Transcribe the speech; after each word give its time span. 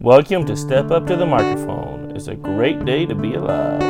Welcome 0.00 0.46
to 0.46 0.56
Step 0.56 0.92
Up 0.92 1.08
to 1.08 1.16
the 1.16 1.26
Microphone. 1.26 2.12
It's 2.14 2.28
a 2.28 2.36
great 2.36 2.84
day 2.84 3.04
to 3.04 3.16
be 3.16 3.34
alive. 3.34 3.80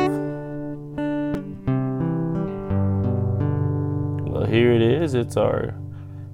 Well, 4.27 4.45
here 4.45 4.71
it 4.73 4.81
is. 4.81 5.13
It's 5.13 5.37
our 5.37 5.75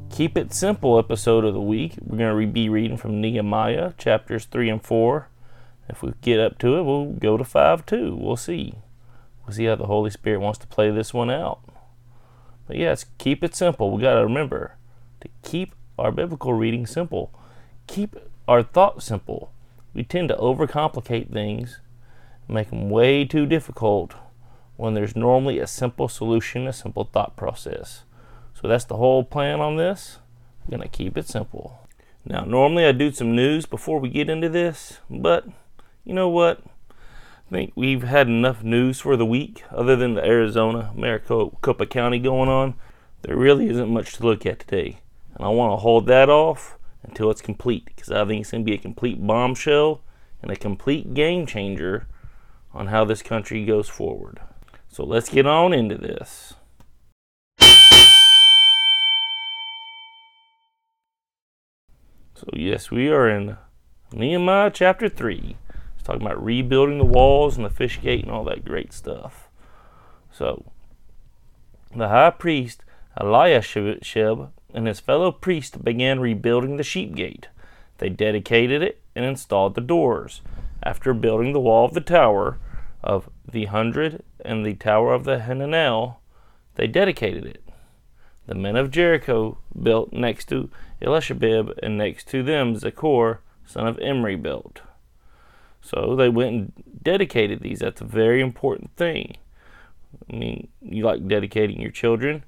Keep 0.09 0.37
It 0.37 0.53
Simple 0.53 0.97
episode 0.97 1.43
of 1.43 1.53
the 1.53 1.59
week. 1.59 1.95
We're 2.01 2.17
going 2.17 2.47
to 2.47 2.53
be 2.53 2.69
reading 2.69 2.95
from 2.95 3.19
Nehemiah 3.19 3.91
chapters 3.97 4.45
3 4.45 4.69
and 4.69 4.81
4. 4.81 5.27
If 5.89 6.01
we 6.01 6.13
get 6.21 6.39
up 6.39 6.57
to 6.59 6.77
it, 6.77 6.83
we'll 6.83 7.11
go 7.11 7.35
to 7.35 7.43
5 7.43 7.85
too. 7.85 8.15
We'll 8.15 8.37
see. 8.37 8.75
We'll 9.45 9.55
see 9.55 9.65
how 9.65 9.75
the 9.75 9.87
Holy 9.87 10.09
Spirit 10.09 10.39
wants 10.39 10.59
to 10.59 10.67
play 10.67 10.89
this 10.89 11.13
one 11.13 11.29
out. 11.29 11.59
But 12.65 12.77
yes, 12.77 13.03
keep 13.17 13.43
it 13.43 13.53
simple. 13.53 13.91
We 13.91 14.01
got 14.01 14.15
to 14.15 14.23
remember 14.23 14.77
to 15.19 15.27
keep 15.43 15.75
our 15.99 16.13
biblical 16.13 16.53
reading 16.53 16.87
simple. 16.87 17.37
Keep 17.87 18.15
our 18.47 18.63
thoughts 18.63 19.03
simple 19.03 19.51
we 19.95 20.03
tend 20.03 20.29
to 20.29 20.35
overcomplicate 20.35 21.31
things, 21.31 21.79
make 22.47 22.69
them 22.69 22.89
way 22.89 23.25
too 23.25 23.45
difficult 23.45 24.13
when 24.75 24.93
there's 24.93 25.15
normally 25.15 25.57
a 25.57 25.65
simple 25.65 26.09
solution, 26.09 26.67
a 26.67 26.73
simple 26.73 27.05
thought 27.05 27.35
process. 27.37 28.03
So 28.53 28.67
that's 28.67 28.85
the 28.85 28.97
whole 28.97 29.23
plan 29.23 29.61
on 29.61 29.77
this. 29.77 30.19
I'm 30.63 30.69
going 30.69 30.81
to 30.81 30.97
keep 30.97 31.17
it 31.17 31.27
simple. 31.27 31.87
Now, 32.25 32.43
normally 32.43 32.85
I 32.85 32.91
do 32.91 33.11
some 33.11 33.35
news 33.35 33.65
before 33.65 33.99
we 33.99 34.09
get 34.09 34.29
into 34.29 34.49
this, 34.49 34.99
but 35.09 35.47
you 36.03 36.13
know 36.13 36.29
what? 36.29 36.61
I 36.89 37.51
think 37.51 37.73
we've 37.75 38.03
had 38.03 38.27
enough 38.27 38.63
news 38.63 38.99
for 38.99 39.15
the 39.15 39.25
week, 39.25 39.63
other 39.71 39.95
than 39.95 40.15
the 40.15 40.25
Arizona 40.25 40.91
Maricopa 40.95 41.85
County 41.85 42.19
going 42.19 42.49
on. 42.49 42.73
There 43.21 43.37
really 43.37 43.69
isn't 43.69 43.89
much 43.89 44.13
to 44.13 44.25
look 44.25 44.45
at 44.45 44.59
today. 44.59 44.99
And 45.35 45.45
I 45.45 45.49
want 45.49 45.71
to 45.71 45.77
hold 45.77 46.07
that 46.07 46.29
off 46.29 46.77
until 47.07 47.29
it's 47.31 47.41
complete 47.41 47.85
because 47.85 48.11
I 48.11 48.25
think 48.25 48.41
it's 48.41 48.51
going 48.51 48.65
to 48.65 48.69
be 48.69 48.75
a 48.75 48.81
complete 48.81 49.25
bombshell 49.25 50.01
and 50.41 50.51
a 50.51 50.55
complete 50.55 51.13
game 51.13 51.45
changer 51.45 52.07
on 52.73 52.87
how 52.87 53.05
this 53.05 53.21
country 53.21 53.65
goes 53.65 53.87
forward. 53.87 54.39
So 54.89 55.03
let's 55.03 55.29
get 55.29 55.45
on 55.45 55.73
into 55.73 55.97
this. 55.97 56.53
So, 62.35 62.47
yes, 62.53 62.91
we 62.91 63.07
are 63.07 63.29
in 63.29 63.57
Nehemiah 64.11 64.69
chapter 64.69 65.07
3. 65.07 65.55
It's 65.95 66.03
talking 66.03 66.21
about 66.21 66.43
rebuilding 66.43 66.97
the 66.97 67.05
walls 67.05 67.55
and 67.55 67.65
the 67.65 67.69
fish 67.69 68.01
gate 68.01 68.23
and 68.23 68.31
all 68.31 68.43
that 68.43 68.65
great 68.65 68.91
stuff. 68.91 69.47
So, 70.31 70.65
the 71.95 72.09
high 72.09 72.31
priest 72.31 72.83
Eliashib 73.19 74.03
and 74.75 74.87
his 74.87 74.99
fellow 74.99 75.31
priests 75.31 75.77
began 75.77 76.19
rebuilding 76.19 76.75
the 76.75 76.83
sheep 76.83 77.15
gate. 77.15 77.47
They 77.97 78.09
dedicated 78.09 78.83
it 78.83 79.01
and 79.15 79.23
installed 79.23 79.73
the 79.73 79.81
doors. 79.81 80.41
After 80.83 81.13
building 81.13 81.53
the 81.53 81.61
wall 81.61 81.85
of 81.85 81.93
the 81.93 82.01
tower 82.01 82.59
of 83.01 83.29
the 83.49 83.65
hundred 83.65 84.21
and 84.43 84.65
the 84.65 84.73
tower 84.73 85.13
of 85.13 85.23
the 85.23 85.37
Hananel, 85.37 86.17
they 86.75 86.87
dedicated 86.87 87.45
it. 87.45 87.63
The 88.47 88.55
men 88.55 88.75
of 88.75 88.91
Jericho 88.91 89.57
built 89.81 90.11
next 90.11 90.49
to 90.49 90.69
Elishabib, 91.01 91.77
and 91.81 91.97
next 91.97 92.27
to 92.29 92.43
them 92.43 92.75
Zaccur, 92.75 93.39
son 93.65 93.87
of 93.87 93.97
Imri, 93.99 94.35
built. 94.35 94.81
So 95.81 96.15
they 96.15 96.29
went 96.29 96.53
and 96.53 96.73
dedicated 97.01 97.61
these. 97.61 97.79
That's 97.79 98.01
a 98.01 98.05
very 98.05 98.41
important 98.41 98.91
thing. 98.97 99.37
I 100.29 100.35
mean, 100.35 100.67
you 100.81 101.05
like 101.05 101.27
dedicating 101.27 101.81
your 101.81 101.91
children, 101.91 102.43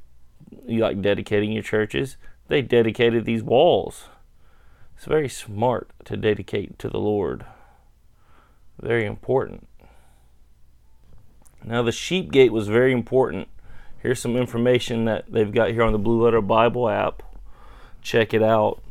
like 0.67 1.01
dedicating 1.01 1.51
your 1.51 1.63
churches, 1.63 2.17
they 2.47 2.61
dedicated 2.61 3.25
these 3.25 3.43
walls. 3.43 4.05
It's 4.95 5.05
very 5.05 5.29
smart 5.29 5.91
to 6.05 6.17
dedicate 6.17 6.79
to 6.79 6.89
the 6.89 6.99
Lord. 6.99 7.45
Very 8.79 9.05
important. 9.05 9.67
Now, 11.63 11.81
the 11.81 11.91
sheep 11.91 12.31
gate 12.31 12.51
was 12.51 12.67
very 12.67 12.91
important. 12.91 13.47
Here's 13.99 14.19
some 14.19 14.37
information 14.37 15.05
that 15.05 15.25
they've 15.31 15.51
got 15.51 15.71
here 15.71 15.83
on 15.83 15.91
the 15.91 15.99
Blue 15.99 16.23
Letter 16.23 16.41
Bible 16.41 16.87
app. 16.89 17.23
Check 18.01 18.33
it 18.33 18.43
out. 18.43 18.81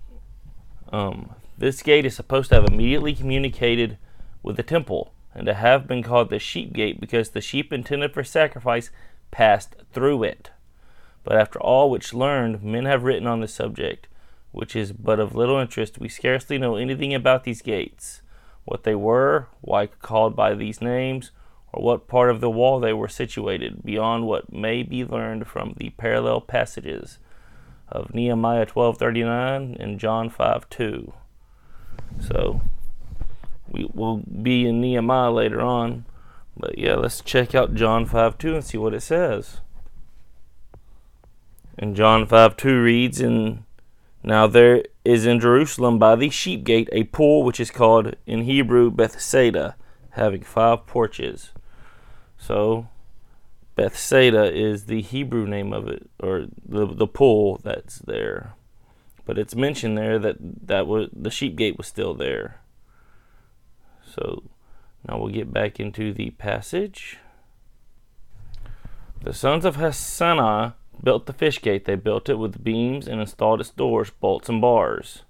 Um, 0.93 1.35
this 1.57 1.83
gate 1.83 2.05
is 2.05 2.15
supposed 2.15 2.51
to 2.51 2.57
have 2.57 2.67
immediately 2.67 3.15
communicated 3.15 3.99
with 4.43 4.57
the 4.57 4.63
temple 4.63 5.13
and 5.35 5.47
to 5.47 5.55
have 5.55 5.87
been 5.87 6.03
called 6.03 6.31
the 6.31 6.39
sheep 6.39 6.73
gate 6.73 7.01
because 7.01 7.31
the 7.31 7.41
sheep 7.41 7.73
intended 7.73 8.13
for 8.13 8.25
sacrifice 8.25 8.91
passed 9.31 9.75
through 9.93 10.23
it. 10.23 10.51
But 11.27 11.37
after 11.37 11.61
all 11.61 11.91
which 11.91 12.15
learned, 12.15 12.63
men 12.63 12.85
have 12.85 13.03
written 13.03 13.27
on 13.27 13.41
the 13.41 13.49
subject, 13.49 14.07
which 14.53 14.77
is 14.77 14.93
but 14.93 15.19
of 15.19 15.35
little 15.35 15.59
interest. 15.59 15.99
We 15.99 16.09
scarcely 16.09 16.57
know 16.57 16.77
anything 16.77 17.13
about 17.13 17.43
these 17.43 17.63
gates, 17.63 18.23
what 18.65 18.85
they 18.85 18.95
were, 18.95 19.49
why 19.61 19.89
called 19.89 20.37
by 20.37 20.55
these 20.55 20.81
names, 20.81 21.33
or 21.73 21.83
what 21.83 22.07
part 22.07 22.31
of 22.31 22.41
the 22.41 22.49
wall 22.49 22.79
they 22.79 22.93
were 22.93 23.09
situated, 23.09 23.83
beyond 23.85 24.29
what 24.29 24.53
may 24.53 24.85
be 24.85 25.05
learned 25.05 25.49
from 25.49 25.75
the 25.77 25.91
parallel 25.91 26.41
passages 26.41 27.19
of 27.89 28.15
Nehemiah 28.15 28.65
12:39 28.65 29.77
and 29.81 29.99
John 29.99 30.31
5:2. 30.31 31.13
So 32.21 32.61
we 33.69 33.91
will 33.93 34.19
be 34.19 34.65
in 34.69 34.81
Nehemiah 34.81 35.33
later 35.33 35.61
on, 35.61 36.05
but 36.57 36.79
yeah, 36.79 36.95
let's 36.95 37.21
check 37.21 37.53
out 37.53 37.75
John 37.75 38.07
5:2 38.07 38.55
and 38.55 38.65
see 38.65 38.79
what 38.79 38.95
it 38.95 39.01
says. 39.01 39.61
And 41.79 41.97
John 41.97 42.27
5 42.27 42.57
2 42.57 42.83
reads, 42.83 43.21
And 43.21 43.65
now 44.23 44.47
there 44.47 44.83
is 45.05 45.27
in 45.27 45.41
Jerusalem 45.41 45.99
by 45.99 46.17
the 46.17 46.31
sheep 46.31 46.65
gate 46.65 46.89
a 46.93 47.05
pool 47.05 47.43
which 47.43 47.61
is 47.61 47.71
called 47.71 48.17
in 48.27 48.43
Hebrew 48.43 48.91
Bethsaida, 48.91 49.77
having 50.11 50.43
five 50.43 50.87
porches. 50.87 51.51
So 52.39 52.89
Bethsaida 53.77 54.53
is 54.53 54.87
the 54.87 55.03
Hebrew 55.03 55.47
name 55.47 55.73
of 55.73 55.87
it, 55.87 56.09
or 56.19 56.47
the 56.67 56.87
the 56.87 57.07
pool 57.07 57.61
that's 57.63 57.99
there. 58.01 58.55
But 59.27 59.39
it's 59.39 59.55
mentioned 59.55 59.99
there 59.99 60.19
that 60.19 60.37
that 60.67 60.87
was 60.87 61.09
the 61.13 61.31
sheep 61.31 61.57
gate 61.57 61.77
was 61.77 61.87
still 61.87 62.15
there. 62.15 62.61
So 64.03 64.45
now 65.07 65.19
we'll 65.19 65.33
get 65.33 65.53
back 65.53 65.79
into 65.79 66.13
the 66.13 66.31
passage. 66.31 67.19
The 69.23 69.35
sons 69.35 69.65
of 69.65 69.77
Hassenaah 69.77 70.75
built 71.03 71.27
the 71.27 71.33
fish 71.33 71.61
gate. 71.61 71.85
They 71.85 71.95
built 71.95 72.29
it 72.29 72.39
with 72.39 72.65
beams 72.65 73.07
and 73.09 73.21
installed 73.21 73.61
its 73.61 73.71
doors, 73.71 74.11
bolts, 74.11 74.49
and 74.49 74.61
bars. 74.61 75.23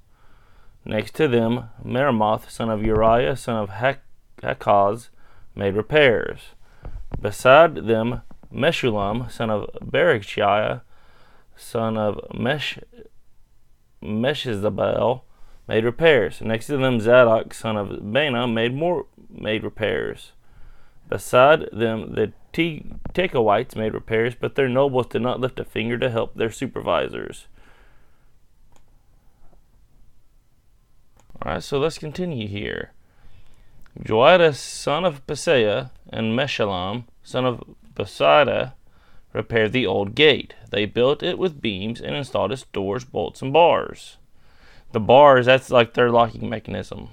Next 0.84 1.14
to 1.16 1.26
them, 1.26 1.70
Meremoth, 1.84 2.50
son 2.50 2.70
of 2.70 2.84
Uriah, 2.84 3.36
son 3.36 3.56
of 3.56 3.70
Hakaz, 4.42 5.08
made 5.54 5.74
repairs. 5.74 6.40
Beside 7.20 7.86
them, 7.86 8.22
Meshullam, 8.52 9.30
son 9.30 9.50
of 9.50 9.68
Berechiah, 9.82 10.82
son 11.56 11.96
of 11.96 12.20
Mesh, 12.32 12.78
Meshizabel, 14.02 15.22
made 15.66 15.84
repairs. 15.84 16.40
Next 16.40 16.66
to 16.68 16.76
them, 16.76 17.00
Zadok, 17.00 17.52
son 17.52 17.76
of 17.76 17.88
Baana, 17.88 18.52
made 18.52 18.74
more 18.74 19.06
made 19.28 19.64
repairs. 19.64 20.32
Beside 21.08 21.68
them, 21.72 22.14
the 22.14 22.32
Tekoites 22.52 23.76
made 23.76 23.94
repairs, 23.94 24.34
but 24.34 24.54
their 24.54 24.68
nobles 24.68 25.06
did 25.06 25.22
not 25.22 25.40
lift 25.40 25.60
a 25.60 25.64
finger 25.64 25.98
to 25.98 26.10
help 26.10 26.34
their 26.34 26.50
supervisors. 26.50 27.46
Alright, 31.44 31.62
so 31.62 31.78
let's 31.78 31.98
continue 31.98 32.48
here. 32.48 32.92
Joiada, 34.00 34.54
son 34.54 35.04
of 35.04 35.26
Paseah, 35.26 35.90
and 36.10 36.36
Meshullam, 36.36 37.04
son 37.22 37.44
of 37.44 37.62
Besida, 37.94 38.72
repaired 39.32 39.72
the 39.72 39.86
old 39.86 40.14
gate. 40.14 40.54
They 40.70 40.86
built 40.86 41.22
it 41.22 41.38
with 41.38 41.60
beams 41.60 42.00
and 42.00 42.16
installed 42.16 42.52
its 42.52 42.64
doors, 42.72 43.04
bolts, 43.04 43.42
and 43.42 43.52
bars. 43.52 44.16
The 44.92 45.00
bars, 45.00 45.46
that's 45.46 45.70
like 45.70 45.94
their 45.94 46.10
locking 46.10 46.48
mechanism. 46.48 47.10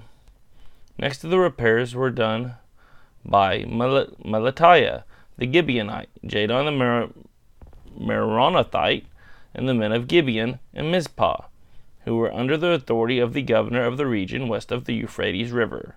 Next 0.98 1.18
to 1.18 1.28
the 1.28 1.38
repairs 1.38 1.94
were 1.94 2.10
done 2.10 2.56
by 3.24 3.64
Melatiah, 3.64 5.04
the 5.38 5.46
Gibeonite, 5.46 6.08
Jadon 6.24 6.66
the 6.66 6.70
Mer- 6.72 7.08
Meronothite, 7.98 9.04
and 9.54 9.68
the 9.68 9.74
men 9.74 9.92
of 9.92 10.08
Gibeon 10.08 10.58
and 10.72 10.90
Mizpah, 10.90 11.44
who 12.04 12.16
were 12.16 12.32
under 12.32 12.56
the 12.56 12.72
authority 12.72 13.18
of 13.18 13.32
the 13.32 13.42
governor 13.42 13.84
of 13.84 13.96
the 13.96 14.06
region 14.06 14.48
west 14.48 14.70
of 14.70 14.84
the 14.84 14.94
Euphrates 14.94 15.52
River. 15.52 15.96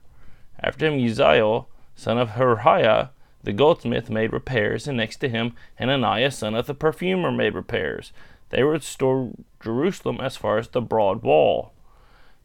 After 0.60 0.88
him, 0.88 1.00
Uzziel, 1.00 1.68
son 1.96 2.18
of 2.18 2.32
Hurhiah, 2.32 3.10
the 3.44 3.54
goldsmith, 3.54 4.10
made 4.10 4.34
repairs, 4.34 4.88
and 4.88 4.98
next 4.98 5.18
to 5.18 5.30
him, 5.30 5.54
Hananiah, 5.76 6.32
son 6.32 6.56
of 6.56 6.66
the 6.66 6.74
perfumer, 6.74 7.32
made 7.32 7.54
repairs. 7.54 8.12
They 8.50 8.64
restored 8.64 9.34
Jerusalem 9.62 10.20
as 10.22 10.38
far 10.38 10.58
as 10.58 10.70
the 10.70 10.82
broad 10.82 11.22
wall. 11.22 11.72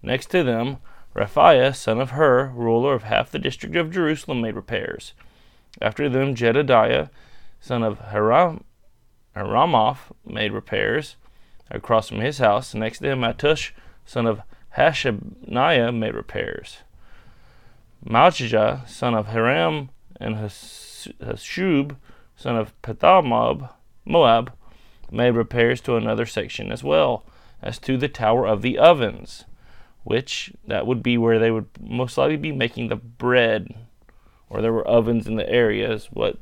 Next 0.03 0.27
to 0.31 0.43
them, 0.43 0.79
Rephaiah, 1.15 1.75
son 1.75 2.01
of 2.01 2.11
Hur, 2.13 2.49
ruler 2.55 2.95
of 2.95 3.03
half 3.03 3.31
the 3.31 3.39
district 3.39 3.77
of 3.77 3.91
Jerusalem, 3.91 4.41
made 4.41 4.55
repairs. 4.55 5.13
After 5.81 6.09
them, 6.09 6.35
Jedediah, 6.35 7.09
son 7.61 7.83
of 7.83 7.99
Haram, 7.99 8.65
Haramoth, 9.37 10.13
made 10.25 10.53
repairs 10.53 11.17
across 11.71 12.09
from 12.09 12.21
his 12.21 12.39
house. 12.39 12.75
Next 12.75 12.99
to 13.01 13.11
him, 13.11 13.21
Hattush, 13.21 13.73
son 14.05 14.27
of 14.27 14.41
Hashabniah, 14.77 15.97
made 15.97 16.15
repairs. 16.15 16.79
Malchijah, 18.05 18.89
son 18.89 19.15
of 19.15 19.29
Hiram, 19.29 19.91
and 20.19 20.37
Hashub, 20.37 21.97
son 22.37 22.57
of 22.57 22.83
Pethamob, 22.83 23.71
Moab, 24.05 24.53
made 25.11 25.35
repairs 25.35 25.81
to 25.83 25.97
another 25.97 26.27
section 26.27 26.73
as 26.73 26.83
well, 26.83 27.25
as 27.61 27.79
to 27.79 27.97
the 27.97 28.09
Tower 28.09 28.47
of 28.47 28.63
the 28.63 28.79
Ovens, 28.79 29.45
which 30.05 30.53
that 30.67 30.87
would 30.87 31.03
be 31.03 31.17
where 31.17 31.39
they 31.39 31.51
would 31.51 31.69
most 31.81 32.19
likely 32.19 32.37
be 32.37 32.53
making 32.53 32.89
the 32.89 32.97
bread, 32.97 33.75
or 34.51 34.61
there 34.61 34.73
were 34.73 34.87
ovens 34.87 35.27
in 35.27 35.37
the 35.37 35.49
area, 35.49 35.93
is 35.93 36.07
what 36.07 36.39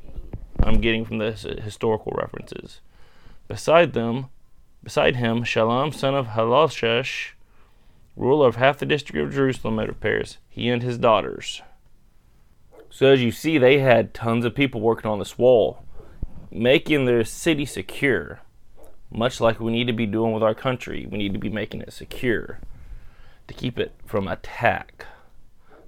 I'm 0.59 0.81
getting 0.81 1.05
from 1.05 1.19
the 1.19 1.31
historical 1.31 2.13
references. 2.13 2.81
Beside 3.47 3.93
them, 3.93 4.27
beside 4.83 5.15
him, 5.15 5.43
Shallum, 5.43 5.93
son 5.93 6.15
of 6.15 6.27
Haloshesh, 6.27 7.31
ruler 8.15 8.47
of 8.47 8.55
half 8.55 8.79
the 8.79 8.85
district 8.85 9.25
of 9.25 9.33
Jerusalem, 9.33 9.75
made 9.75 9.89
repairs, 9.89 10.37
he 10.49 10.69
and 10.69 10.81
his 10.81 10.97
daughters. 10.97 11.61
So 12.89 13.07
as 13.07 13.21
you 13.21 13.31
see, 13.31 13.57
they 13.57 13.79
had 13.79 14.13
tons 14.13 14.43
of 14.43 14.55
people 14.55 14.81
working 14.81 15.09
on 15.09 15.19
this 15.19 15.37
wall, 15.37 15.83
making 16.51 17.05
their 17.05 17.23
city 17.23 17.65
secure, 17.65 18.41
much 19.09 19.39
like 19.39 19.59
we 19.59 19.71
need 19.71 19.87
to 19.87 19.93
be 19.93 20.05
doing 20.05 20.33
with 20.33 20.43
our 20.43 20.55
country. 20.55 21.07
We 21.09 21.17
need 21.17 21.33
to 21.33 21.39
be 21.39 21.49
making 21.49 21.81
it 21.81 21.93
secure 21.93 22.59
to 23.51 23.59
keep 23.59 23.77
it 23.77 23.93
from 24.05 24.27
attack. 24.27 25.05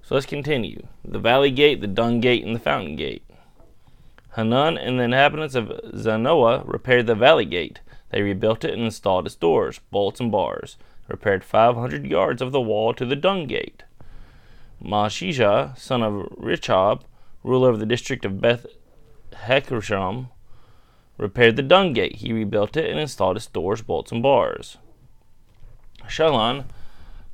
So 0.02 0.14
let's 0.14 0.26
continue. 0.26 0.86
The 1.04 1.18
Valley 1.18 1.50
Gate, 1.50 1.80
the 1.80 1.86
Dung 1.86 2.20
Gate, 2.20 2.44
and 2.44 2.54
the 2.54 2.60
Fountain 2.60 2.96
Gate. 2.96 3.24
Hanun 4.36 4.76
and 4.76 4.98
the 4.98 5.04
inhabitants 5.04 5.54
of 5.54 5.68
Zanoah 5.94 6.62
repaired 6.66 7.06
the 7.06 7.14
Valley 7.14 7.44
Gate. 7.44 7.80
They 8.10 8.22
rebuilt 8.22 8.64
it 8.64 8.74
and 8.74 8.82
installed 8.82 9.26
its 9.26 9.34
doors, 9.34 9.80
bolts, 9.90 10.20
and 10.20 10.30
bars 10.30 10.76
repaired 11.08 11.44
500 11.44 12.06
yards 12.06 12.40
of 12.40 12.52
the 12.52 12.60
wall 12.60 12.94
to 12.94 13.04
the 13.04 13.16
dung 13.16 13.46
gate. 13.46 13.82
Mashijah, 14.82 15.78
son 15.78 16.02
of 16.02 16.28
Richab, 16.38 17.02
ruler 17.42 17.70
of 17.70 17.78
the 17.78 17.86
district 17.86 18.24
of 18.24 18.40
Beth 18.40 18.66
Hekersham, 19.32 20.28
repaired 21.18 21.56
the 21.56 21.62
dung 21.62 21.92
gate. 21.92 22.16
He 22.16 22.32
rebuilt 22.32 22.76
it 22.76 22.90
and 22.90 22.98
installed 22.98 23.36
its 23.36 23.46
doors, 23.46 23.82
bolts, 23.82 24.12
and 24.12 24.22
bars. 24.22 24.78
Shalon, 26.08 26.64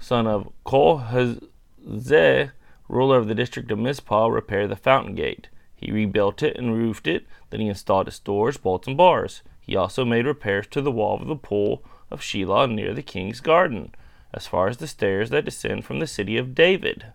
son 0.01 0.27
of 0.27 0.51
Kolhazeh, 0.65 2.51
ruler 2.89 3.19
of 3.19 3.29
the 3.29 3.35
district 3.35 3.71
of 3.71 3.79
Mizpah, 3.79 4.27
repaired 4.27 4.71
the 4.71 4.77
fountain 4.77 5.15
gate. 5.15 5.49
He 5.77 5.93
rebuilt 5.93 6.43
it 6.43 6.57
and 6.57 6.75
roofed 6.75 7.07
it. 7.07 7.27
Then 7.51 7.61
he 7.61 7.69
installed 7.69 8.09
its 8.09 8.19
doors, 8.19 8.57
bolts, 8.57 8.89
and 8.89 8.97
bars. 8.97 9.43
He 9.61 9.77
also 9.77 10.05
made 10.05 10.27
repairs 10.27 10.67
to 10.69 10.81
the 10.81 10.91
wall 10.91 11.21
of 11.21 11.29
the 11.29 11.37
pool 11.37 11.85
of 12.11 12.23
Shiloh 12.23 12.67
near 12.67 12.93
the 12.93 13.03
king's 13.03 13.41
garden, 13.41 13.95
as 14.35 14.47
far 14.47 14.67
as 14.69 14.79
the 14.79 14.89
stairs 14.89 15.31
that 15.31 15.45
descend 15.45 15.85
from 15.85 16.01
the 16.01 16.07
city 16.07 16.37
of 16.37 16.55
David. 16.55 17.13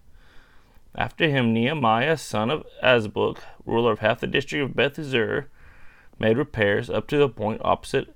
After 0.95 1.27
him, 1.27 1.53
Nehemiah, 1.53 2.17
son 2.17 2.49
of 2.49 2.65
Azbuk, 2.81 3.39
ruler 3.65 3.91
of 3.91 3.99
half 3.99 4.21
the 4.21 4.27
district 4.27 4.63
of 4.63 4.75
Beth 4.75 4.97
made 6.17 6.37
repairs 6.37 6.89
up 6.89 7.07
to 7.07 7.17
the 7.17 7.27
point 7.27 7.61
opposite 7.63 8.15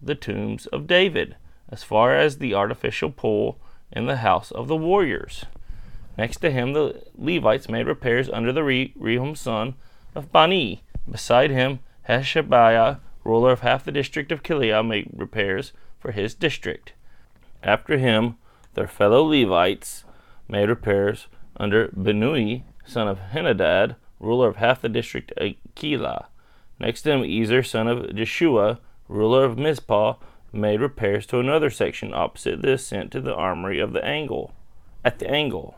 the 0.00 0.14
tombs 0.14 0.66
of 0.66 0.86
David, 0.86 1.36
as 1.68 1.82
far 1.82 2.14
as 2.14 2.38
the 2.38 2.54
artificial 2.54 3.10
pool 3.10 3.58
in 3.92 4.06
the 4.06 4.16
house 4.16 4.50
of 4.50 4.68
the 4.68 4.76
warriors. 4.76 5.44
Next 6.16 6.38
to 6.38 6.50
him, 6.50 6.72
the 6.72 7.02
Levites 7.16 7.68
made 7.68 7.86
repairs 7.86 8.28
under 8.28 8.52
the 8.52 8.62
Rehum 8.62 9.36
son 9.36 9.74
of 10.14 10.32
Bani. 10.32 10.82
Beside 11.10 11.50
him, 11.50 11.80
Hashabiah, 12.08 12.98
ruler 13.24 13.52
of 13.52 13.60
half 13.60 13.84
the 13.84 13.92
district 13.92 14.30
of 14.32 14.42
Keilah, 14.42 14.86
made 14.86 15.10
repairs 15.14 15.72
for 15.98 16.12
his 16.12 16.34
district. 16.34 16.92
After 17.62 17.98
him, 17.98 18.36
their 18.74 18.86
fellow 18.86 19.22
Levites 19.22 20.04
made 20.48 20.68
repairs 20.68 21.26
under 21.56 21.88
Binnui, 21.88 22.62
son 22.84 23.08
of 23.08 23.18
Henadad, 23.32 23.96
ruler 24.18 24.48
of 24.48 24.56
half 24.56 24.80
the 24.80 24.88
district 24.88 25.32
of 25.36 25.54
Keilah. 25.74 26.26
Next 26.78 27.02
to 27.02 27.12
him, 27.12 27.22
Ezer, 27.22 27.62
son 27.62 27.88
of 27.88 28.14
Jeshua, 28.14 28.78
ruler 29.08 29.44
of 29.44 29.58
Mizpah, 29.58 30.14
made 30.52 30.80
repairs 30.80 31.26
to 31.26 31.38
another 31.38 31.70
section 31.70 32.12
opposite 32.12 32.62
the 32.62 32.72
ascent 32.72 33.10
to 33.12 33.20
the 33.20 33.34
armory 33.34 33.78
of 33.78 33.92
the 33.92 34.04
angle, 34.04 34.52
at 35.04 35.18
the 35.18 35.30
angle. 35.30 35.76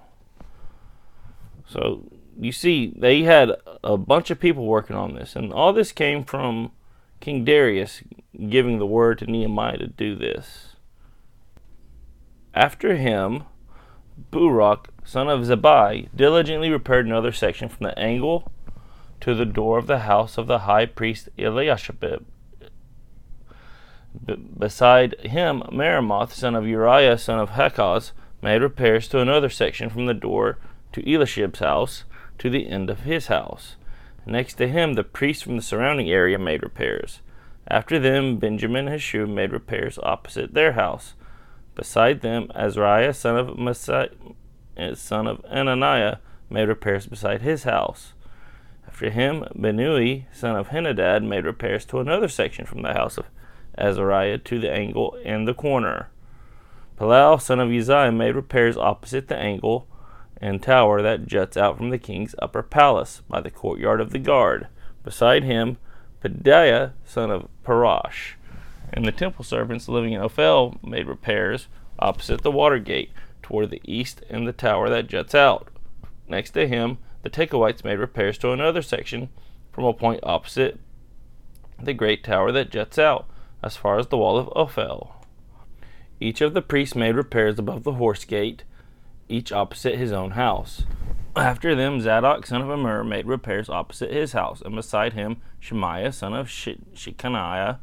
So 1.66 2.10
you 2.38 2.52
see, 2.52 2.92
they 2.96 3.22
had 3.22 3.52
a 3.84 3.96
bunch 3.96 4.30
of 4.30 4.40
people 4.40 4.66
working 4.66 4.96
on 4.96 5.14
this, 5.14 5.36
and 5.36 5.52
all 5.52 5.72
this 5.72 5.92
came 5.92 6.24
from 6.24 6.72
King 7.20 7.44
Darius 7.44 8.02
giving 8.48 8.78
the 8.78 8.86
word 8.86 9.18
to 9.18 9.26
Nehemiah 9.26 9.78
to 9.78 9.86
do 9.86 10.16
this. 10.16 10.76
After 12.54 12.96
him, 12.96 13.44
Baruch, 14.30 14.88
son 15.04 15.28
of 15.28 15.40
Zabbai, 15.42 16.08
diligently 16.14 16.70
repaired 16.70 17.06
another 17.06 17.32
section 17.32 17.68
from 17.68 17.84
the 17.84 17.98
angle 17.98 18.50
to 19.20 19.34
the 19.34 19.46
door 19.46 19.78
of 19.78 19.86
the 19.86 20.00
house 20.00 20.36
of 20.36 20.46
the 20.46 20.60
high 20.60 20.86
priest 20.86 21.28
Eliashib. 21.38 22.24
B- 24.26 24.36
beside 24.36 25.18
him, 25.20 25.62
Meremoth, 25.72 26.32
son 26.32 26.54
of 26.54 26.66
Uriah, 26.66 27.18
son 27.18 27.38
of 27.38 27.50
Hakaz, 27.50 28.12
made 28.42 28.62
repairs 28.62 29.08
to 29.08 29.20
another 29.20 29.48
section 29.48 29.88
from 29.88 30.06
the 30.06 30.14
door 30.14 30.58
to 30.92 31.02
Eliashib's 31.02 31.60
house 31.60 32.04
to 32.38 32.50
the 32.50 32.68
end 32.68 32.90
of 32.90 33.00
his 33.00 33.28
house. 33.28 33.76
Next 34.26 34.54
to 34.54 34.68
him, 34.68 34.94
the 34.94 35.04
priests 35.04 35.42
from 35.42 35.56
the 35.56 35.62
surrounding 35.62 36.10
area 36.10 36.38
made 36.38 36.62
repairs. 36.62 37.20
After 37.66 37.98
them, 37.98 38.38
Benjamin 38.38 38.88
and 38.88 39.00
Hashub 39.00 39.28
made 39.28 39.52
repairs 39.52 39.98
opposite 40.02 40.54
their 40.54 40.72
house. 40.72 41.14
Beside 41.74 42.20
them, 42.20 42.50
Azariah, 42.54 43.14
son 43.14 43.36
of 43.36 43.58
Masai, 43.58 44.10
eh, 44.76 44.94
son 44.94 45.26
of 45.26 45.42
Ananiah, 45.44 46.18
made 46.50 46.68
repairs 46.68 47.06
beside 47.06 47.42
his 47.42 47.64
house. 47.64 48.12
After 48.86 49.10
him, 49.10 49.44
Binnui, 49.56 50.26
son 50.32 50.54
of 50.54 50.68
Henadad, 50.68 51.24
made 51.24 51.44
repairs 51.44 51.84
to 51.86 52.00
another 52.00 52.28
section 52.28 52.66
from 52.66 52.82
the 52.82 52.92
house 52.92 53.16
of 53.16 53.24
Azariah 53.78 54.38
to 54.38 54.58
the 54.58 54.70
angle 54.70 55.16
and 55.24 55.46
the 55.46 55.54
corner. 55.54 56.08
Palal, 56.96 57.38
son 57.38 57.60
of 57.60 57.70
Uzziah, 57.70 58.12
made 58.12 58.34
repairs 58.34 58.76
opposite 58.76 59.28
the 59.28 59.36
angle 59.36 59.86
and 60.36 60.62
tower 60.62 61.00
that 61.02 61.26
juts 61.26 61.56
out 61.56 61.76
from 61.76 61.90
the 61.90 61.98
king's 61.98 62.34
upper 62.40 62.62
palace 62.62 63.22
by 63.28 63.40
the 63.40 63.50
courtyard 63.50 64.00
of 64.00 64.10
the 64.10 64.18
guard. 64.18 64.66
Beside 65.04 65.44
him, 65.44 65.78
Pedaiah, 66.22 66.92
son 67.04 67.30
of 67.30 67.48
Parash, 67.64 68.34
and 68.92 69.04
the 69.04 69.12
temple 69.12 69.44
servants 69.44 69.88
living 69.88 70.12
in 70.12 70.20
Ophel 70.20 70.78
made 70.84 71.06
repairs 71.06 71.68
opposite 71.98 72.42
the 72.42 72.50
water 72.50 72.78
gate 72.78 73.10
toward 73.42 73.70
the 73.70 73.80
east 73.84 74.22
and 74.28 74.46
the 74.46 74.52
tower 74.52 74.88
that 74.88 75.08
juts 75.08 75.34
out. 75.34 75.68
Next 76.28 76.50
to 76.50 76.68
him, 76.68 76.98
the 77.22 77.30
Tekoites 77.30 77.84
made 77.84 77.98
repairs 77.98 78.38
to 78.38 78.52
another 78.52 78.82
section 78.82 79.28
from 79.72 79.84
a 79.84 79.92
point 79.92 80.20
opposite 80.22 80.78
the 81.80 81.94
great 81.94 82.22
tower 82.22 82.52
that 82.52 82.70
juts 82.70 82.98
out 82.98 83.28
as 83.62 83.76
far 83.76 83.98
as 83.98 84.08
the 84.08 84.18
wall 84.18 84.38
of 84.38 84.48
Ophel. 84.54 85.24
Each 86.20 86.40
of 86.40 86.54
the 86.54 86.62
priests 86.62 86.94
made 86.94 87.16
repairs 87.16 87.58
above 87.58 87.84
the 87.84 87.94
horse 87.94 88.24
gate 88.24 88.64
each 89.28 89.50
opposite 89.50 89.96
his 89.96 90.12
own 90.12 90.32
house. 90.32 90.82
After 91.34 91.74
them, 91.74 92.00
Zadok 92.00 92.46
son 92.46 92.60
of 92.60 92.70
Amur 92.70 93.02
made 93.02 93.26
repairs 93.26 93.70
opposite 93.70 94.10
his 94.12 94.32
house, 94.32 94.60
and 94.60 94.74
beside 94.74 95.14
him, 95.14 95.40
Shemaiah 95.58 96.12
son 96.12 96.34
of 96.34 96.48
Shechaniah, 96.48 97.78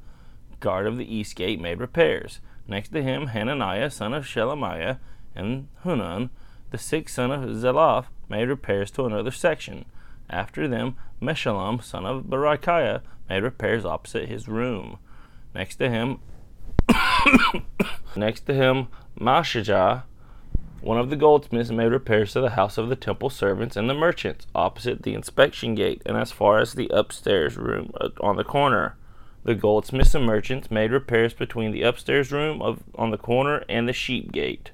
guard 0.59 0.85
of 0.85 0.97
the 0.97 1.15
east 1.15 1.35
gate, 1.35 1.59
made 1.59 1.79
repairs. 1.79 2.39
Next 2.67 2.89
to 2.89 3.01
him, 3.01 3.27
Hananiah 3.27 3.89
son 3.89 4.13
of 4.13 4.25
Shelemiah, 4.25 4.99
and 5.35 5.67
Hunan, 5.83 6.29
the 6.69 6.77
sixth 6.77 7.15
son 7.15 7.31
of 7.31 7.49
Zelaph, 7.49 8.05
made 8.29 8.49
repairs 8.49 8.91
to 8.91 9.05
another 9.05 9.31
section. 9.31 9.85
After 10.29 10.67
them, 10.67 10.95
Meshullam 11.19 11.83
son 11.83 12.05
of 12.05 12.25
Berechiah 12.25 13.01
made 13.27 13.41
repairs 13.41 13.85
opposite 13.85 14.29
his 14.29 14.47
room. 14.47 14.99
Next 15.59 15.75
to 15.75 15.89
him, 15.89 16.19
next 18.15 18.45
to 18.45 18.53
him, 18.53 18.87
Mashijah 19.19 20.03
one 20.79 20.97
of 20.97 21.09
the 21.09 21.17
goldsmiths 21.17 21.69
made 21.69 21.91
repairs 21.91 22.31
to 22.31 22.39
the 22.39 22.51
house 22.51 22.77
of 22.77 22.87
the 22.87 22.95
temple 22.95 23.29
servants 23.29 23.75
and 23.75 23.89
the 23.89 23.93
merchants, 23.93 24.47
opposite 24.55 25.03
the 25.03 25.13
inspection 25.13 25.75
gate, 25.75 26.01
and 26.05 26.15
as 26.15 26.31
far 26.31 26.59
as 26.59 26.75
the 26.75 26.87
upstairs 26.93 27.57
room 27.57 27.91
uh, 27.99 28.07
on 28.21 28.37
the 28.37 28.45
corner. 28.45 28.95
The 29.43 29.53
goldsmiths 29.53 30.15
and 30.15 30.25
merchants 30.25 30.71
made 30.71 30.93
repairs 30.93 31.33
between 31.33 31.73
the 31.73 31.81
upstairs 31.81 32.31
room 32.31 32.61
of, 32.61 32.81
on 32.95 33.11
the 33.11 33.17
corner 33.17 33.65
and 33.67 33.85
the 33.85 33.91
sheep 33.91 34.31
gate. 34.31 34.71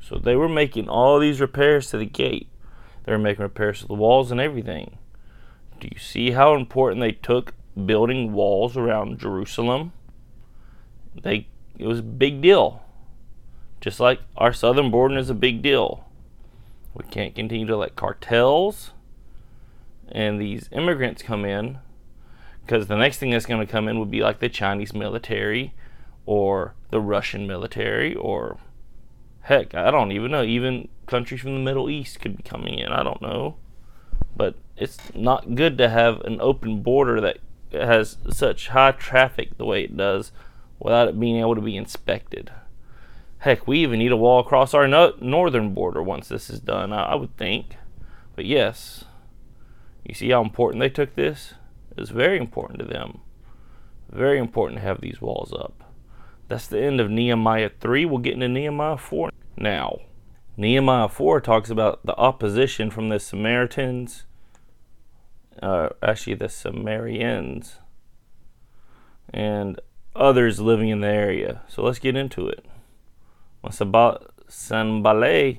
So 0.00 0.16
they 0.16 0.36
were 0.36 0.48
making 0.48 0.88
all 0.88 1.18
these 1.18 1.40
repairs 1.40 1.90
to 1.90 1.98
the 1.98 2.06
gate. 2.06 2.46
They 3.02 3.10
were 3.10 3.18
making 3.18 3.42
repairs 3.42 3.80
to 3.80 3.88
the 3.88 3.94
walls 3.94 4.30
and 4.30 4.40
everything. 4.40 4.98
Do 5.80 5.88
you 5.90 5.98
see 5.98 6.30
how 6.30 6.54
important 6.54 7.00
they 7.00 7.10
took 7.10 7.52
building 7.84 8.32
walls 8.32 8.76
around 8.76 9.18
Jerusalem? 9.18 9.92
They 11.22 11.48
it 11.78 11.86
was 11.86 12.00
a 12.00 12.02
big 12.02 12.40
deal. 12.40 12.82
Just 13.80 14.00
like 14.00 14.20
our 14.36 14.52
southern 14.52 14.90
border 14.90 15.18
is 15.18 15.30
a 15.30 15.34
big 15.34 15.62
deal. 15.62 16.08
We 16.94 17.04
can't 17.10 17.34
continue 17.34 17.66
to 17.66 17.76
let 17.76 17.96
cartels 17.96 18.92
and 20.10 20.40
these 20.40 20.68
immigrants 20.70 21.22
come 21.22 21.44
in 21.44 21.78
because 22.64 22.86
the 22.86 22.96
next 22.96 23.18
thing 23.18 23.30
that's 23.30 23.46
going 23.46 23.64
to 23.64 23.70
come 23.70 23.88
in 23.88 23.98
would 23.98 24.10
be 24.10 24.20
like 24.20 24.38
the 24.38 24.48
Chinese 24.48 24.94
military 24.94 25.74
or 26.24 26.74
the 26.90 27.00
Russian 27.00 27.46
military 27.46 28.14
or 28.14 28.58
Heck, 29.44 29.74
I 29.74 29.90
don't 29.90 30.10
even 30.10 30.30
know. 30.30 30.42
Even 30.42 30.88
countries 31.06 31.42
from 31.42 31.52
the 31.52 31.60
Middle 31.60 31.90
East 31.90 32.18
could 32.18 32.34
be 32.34 32.42
coming 32.42 32.78
in. 32.78 32.90
I 32.90 33.02
don't 33.02 33.20
know. 33.20 33.56
But 34.34 34.54
it's 34.74 34.96
not 35.14 35.54
good 35.54 35.76
to 35.78 35.90
have 35.90 36.22
an 36.22 36.40
open 36.40 36.80
border 36.82 37.20
that 37.20 37.38
has 37.70 38.16
such 38.30 38.68
high 38.68 38.92
traffic 38.92 39.58
the 39.58 39.66
way 39.66 39.84
it 39.84 39.98
does 39.98 40.32
without 40.84 41.08
it 41.08 41.18
being 41.18 41.38
able 41.38 41.54
to 41.54 41.62
be 41.62 41.76
inspected. 41.76 42.52
Heck, 43.38 43.66
we 43.66 43.78
even 43.78 43.98
need 43.98 44.12
a 44.12 44.16
wall 44.16 44.38
across 44.38 44.74
our 44.74 44.86
no- 44.86 45.14
northern 45.18 45.72
border 45.72 46.02
once 46.02 46.28
this 46.28 46.50
is 46.50 46.60
done, 46.60 46.92
I-, 46.92 47.12
I 47.12 47.14
would 47.14 47.36
think. 47.38 47.76
But 48.36 48.44
yes, 48.44 49.04
you 50.04 50.14
see 50.14 50.30
how 50.30 50.42
important 50.42 50.80
they 50.80 50.90
took 50.90 51.14
this? 51.14 51.54
It's 51.96 52.10
very 52.10 52.38
important 52.38 52.80
to 52.80 52.84
them. 52.84 53.20
Very 54.10 54.38
important 54.38 54.78
to 54.80 54.86
have 54.86 55.00
these 55.00 55.22
walls 55.22 55.52
up. 55.52 55.82
That's 56.48 56.66
the 56.66 56.82
end 56.82 57.00
of 57.00 57.10
Nehemiah 57.10 57.70
3. 57.80 58.04
We'll 58.04 58.18
get 58.18 58.34
into 58.34 58.48
Nehemiah 58.48 58.98
4 58.98 59.30
now. 59.56 60.00
Nehemiah 60.58 61.08
4 61.08 61.40
talks 61.40 61.70
about 61.70 62.04
the 62.04 62.16
opposition 62.16 62.90
from 62.90 63.08
the 63.08 63.18
Samaritans, 63.18 64.24
uh, 65.62 65.88
actually, 66.02 66.34
the 66.34 66.46
Samarians, 66.46 67.76
and 69.32 69.80
others 70.14 70.60
living 70.60 70.88
in 70.88 71.00
the 71.00 71.08
area. 71.08 71.62
So 71.68 71.82
let's 71.82 71.98
get 71.98 72.16
into 72.16 72.48
it. 72.48 72.64
When 73.60 73.72
Sanballat 74.48 75.58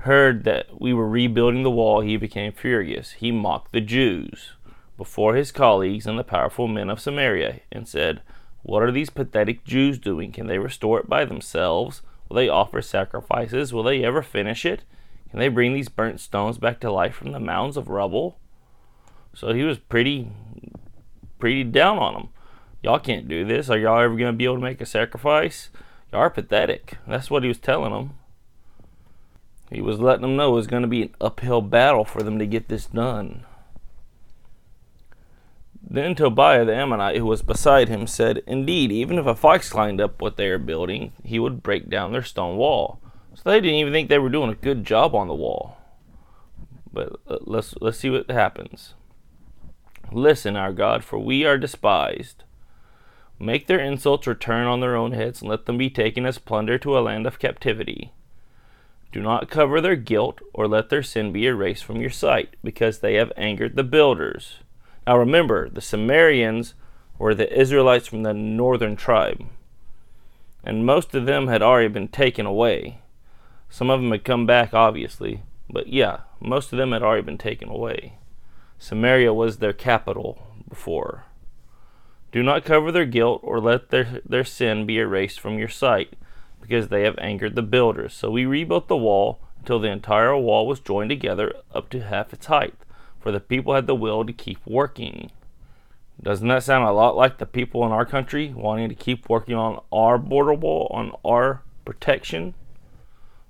heard 0.00 0.44
that 0.44 0.80
we 0.80 0.92
were 0.92 1.08
rebuilding 1.08 1.62
the 1.62 1.70
wall, 1.70 2.00
he 2.00 2.16
became 2.16 2.52
furious. 2.52 3.12
He 3.12 3.32
mocked 3.32 3.72
the 3.72 3.80
Jews 3.80 4.52
before 4.96 5.34
his 5.34 5.50
colleagues 5.52 6.06
and 6.06 6.18
the 6.18 6.24
powerful 6.24 6.68
men 6.68 6.90
of 6.90 7.00
Samaria 7.00 7.60
and 7.72 7.88
said, 7.88 8.20
What 8.62 8.82
are 8.82 8.92
these 8.92 9.10
pathetic 9.10 9.64
Jews 9.64 9.98
doing? 9.98 10.32
Can 10.32 10.46
they 10.46 10.58
restore 10.58 11.00
it 11.00 11.08
by 11.08 11.24
themselves? 11.24 12.02
Will 12.28 12.36
they 12.36 12.48
offer 12.48 12.82
sacrifices? 12.82 13.72
Will 13.72 13.82
they 13.82 14.04
ever 14.04 14.22
finish 14.22 14.64
it? 14.64 14.82
Can 15.30 15.38
they 15.38 15.48
bring 15.48 15.72
these 15.72 15.88
burnt 15.88 16.20
stones 16.20 16.58
back 16.58 16.80
to 16.80 16.92
life 16.92 17.14
from 17.14 17.32
the 17.32 17.40
mounds 17.40 17.76
of 17.76 17.88
rubble? 17.88 18.38
So 19.34 19.52
he 19.52 19.62
was 19.62 19.78
pretty, 19.78 20.30
pretty 21.38 21.64
down 21.64 21.98
on 21.98 22.14
them. 22.14 22.28
Y'all 22.82 22.98
can't 22.98 23.28
do 23.28 23.44
this. 23.44 23.68
Are 23.68 23.78
y'all 23.78 24.00
ever 24.00 24.16
going 24.16 24.32
to 24.32 24.36
be 24.36 24.44
able 24.44 24.56
to 24.56 24.62
make 24.62 24.80
a 24.80 24.86
sacrifice? 24.86 25.70
Y'all 26.12 26.22
are 26.22 26.30
pathetic. 26.30 26.96
That's 27.06 27.30
what 27.30 27.42
he 27.42 27.48
was 27.48 27.58
telling 27.58 27.92
them. 27.92 28.14
He 29.70 29.80
was 29.80 30.00
letting 30.00 30.22
them 30.22 30.36
know 30.36 30.52
it 30.52 30.56
was 30.56 30.66
going 30.66 30.82
to 30.82 30.88
be 30.88 31.02
an 31.02 31.14
uphill 31.20 31.60
battle 31.62 32.04
for 32.04 32.22
them 32.22 32.38
to 32.38 32.46
get 32.46 32.68
this 32.68 32.86
done. 32.86 33.44
Then 35.82 36.14
Tobiah 36.14 36.64
the 36.64 36.74
Ammonite, 36.74 37.16
who 37.16 37.26
was 37.26 37.42
beside 37.42 37.88
him, 37.88 38.06
said, 38.06 38.42
Indeed, 38.46 38.92
even 38.92 39.18
if 39.18 39.26
a 39.26 39.34
fox 39.34 39.70
climbed 39.70 40.00
up 40.00 40.20
what 40.20 40.36
they 40.36 40.48
are 40.48 40.58
building, 40.58 41.12
he 41.24 41.38
would 41.38 41.62
break 41.62 41.88
down 41.88 42.12
their 42.12 42.22
stone 42.22 42.56
wall. 42.56 43.00
So 43.34 43.50
they 43.50 43.60
didn't 43.60 43.76
even 43.76 43.92
think 43.92 44.08
they 44.08 44.18
were 44.18 44.28
doing 44.28 44.50
a 44.50 44.54
good 44.54 44.84
job 44.84 45.14
on 45.14 45.28
the 45.28 45.34
wall. 45.34 45.78
But 46.92 47.20
uh, 47.26 47.38
let's 47.42 47.74
let's 47.80 47.98
see 47.98 48.10
what 48.10 48.30
happens. 48.30 48.94
Listen, 50.12 50.56
our 50.56 50.72
God, 50.72 51.04
for 51.04 51.18
we 51.18 51.44
are 51.44 51.56
despised. 51.56 52.42
Make 53.42 53.66
their 53.66 53.80
insults 53.80 54.26
return 54.26 54.66
on 54.66 54.80
their 54.80 54.94
own 54.94 55.12
heads, 55.12 55.40
and 55.40 55.48
let 55.48 55.64
them 55.64 55.78
be 55.78 55.88
taken 55.88 56.26
as 56.26 56.36
plunder 56.36 56.76
to 56.78 56.98
a 56.98 57.00
land 57.00 57.26
of 57.26 57.38
captivity. 57.38 58.12
Do 59.12 59.22
not 59.22 59.48
cover 59.48 59.80
their 59.80 59.96
guilt, 59.96 60.40
or 60.52 60.68
let 60.68 60.90
their 60.90 61.02
sin 61.02 61.32
be 61.32 61.46
erased 61.46 61.82
from 61.82 62.02
your 62.02 62.10
sight, 62.10 62.54
because 62.62 62.98
they 62.98 63.14
have 63.14 63.32
angered 63.38 63.76
the 63.76 63.82
builders. 63.82 64.58
Now 65.06 65.16
remember, 65.16 65.70
the 65.70 65.80
Samarians 65.80 66.74
were 67.18 67.34
the 67.34 67.58
Israelites 67.58 68.06
from 68.06 68.24
the 68.24 68.34
northern 68.34 68.94
tribe, 68.94 69.46
and 70.62 70.84
most 70.84 71.14
of 71.14 71.24
them 71.24 71.48
had 71.48 71.62
already 71.62 71.88
been 71.88 72.08
taken 72.08 72.44
away. 72.44 72.98
Some 73.70 73.88
of 73.88 74.02
them 74.02 74.10
had 74.10 74.22
come 74.22 74.44
back, 74.44 74.74
obviously, 74.74 75.42
but 75.70 75.86
yeah, 75.86 76.20
most 76.40 76.72
of 76.72 76.78
them 76.78 76.92
had 76.92 77.02
already 77.02 77.22
been 77.22 77.38
taken 77.38 77.70
away. 77.70 78.18
Samaria 78.78 79.32
was 79.32 79.58
their 79.58 79.72
capital 79.72 80.46
before. 80.68 81.24
Do 82.32 82.42
not 82.42 82.64
cover 82.64 82.92
their 82.92 83.06
guilt 83.06 83.40
or 83.42 83.60
let 83.60 83.90
their, 83.90 84.20
their 84.24 84.44
sin 84.44 84.86
be 84.86 84.98
erased 84.98 85.40
from 85.40 85.58
your 85.58 85.68
sight, 85.68 86.14
because 86.60 86.88
they 86.88 87.02
have 87.02 87.18
angered 87.18 87.56
the 87.56 87.62
builders. 87.62 88.14
So 88.14 88.30
we 88.30 88.46
rebuilt 88.46 88.88
the 88.88 88.96
wall 88.96 89.40
until 89.58 89.80
the 89.80 89.90
entire 89.90 90.36
wall 90.36 90.66
was 90.66 90.80
joined 90.80 91.10
together 91.10 91.52
up 91.74 91.90
to 91.90 92.00
half 92.00 92.32
its 92.32 92.46
height 92.46 92.74
for 93.20 93.30
the 93.30 93.40
people 93.40 93.74
had 93.74 93.86
the 93.86 93.94
will 93.94 94.24
to 94.24 94.32
keep 94.32 94.58
working. 94.66 95.30
Doesn't 96.22 96.48
that 96.48 96.62
sound 96.62 96.86
a 96.86 96.92
lot 96.92 97.16
like 97.16 97.38
the 97.38 97.46
people 97.46 97.84
in 97.86 97.92
our 97.92 98.04
country 98.04 98.52
wanting 98.54 98.88
to 98.88 98.94
keep 98.94 99.28
working 99.28 99.54
on 99.54 99.80
our 99.92 100.18
border 100.18 100.54
wall, 100.54 100.88
on 100.90 101.12
our 101.24 101.62
protection? 101.84 102.54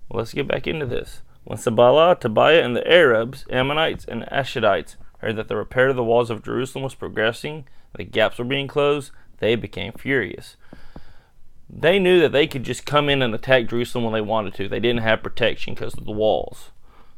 Well, 0.09 0.19
let's 0.19 0.35
get 0.35 0.49
back 0.49 0.67
into 0.67 0.87
this. 0.87 1.23
When 1.45 1.59
Sanballat, 1.59 2.21
Tobiah, 2.21 2.63
and 2.63 2.77
the 2.77 2.89
Arabs, 2.89 3.45
Ammonites, 3.51 4.05
and 4.05 4.23
Ashdodites 4.25 4.97
heard 5.21 5.37
that 5.37 5.49
the 5.49 5.57
repair 5.57 5.89
of 5.89 5.97
the 5.97 6.05
walls 6.05 6.31
of 6.31 6.45
Jerusalem 6.45 6.85
was 6.85 6.95
progressing, 6.95 7.67
the 7.95 8.05
gaps 8.05 8.39
were 8.39 8.45
being 8.45 8.69
closed, 8.69 9.13
they 9.39 9.55
became 9.57 9.93
furious. 9.93 10.57
They 11.69 11.99
knew 11.99 12.21
that 12.21 12.33
they 12.33 12.47
could 12.47 12.65
just 12.65 12.85
come 12.85 13.09
in 13.09 13.23
and 13.23 13.35
attack 13.35 13.69
Jerusalem 13.69 14.05
when 14.05 14.13
they 14.13 14.21
wanted 14.21 14.55
to. 14.55 14.69
They 14.69 14.81
didn't 14.81 15.03
have 15.03 15.23
protection 15.23 15.75
because 15.75 15.95
of 15.95 16.05
the 16.05 16.13
walls. 16.13 16.71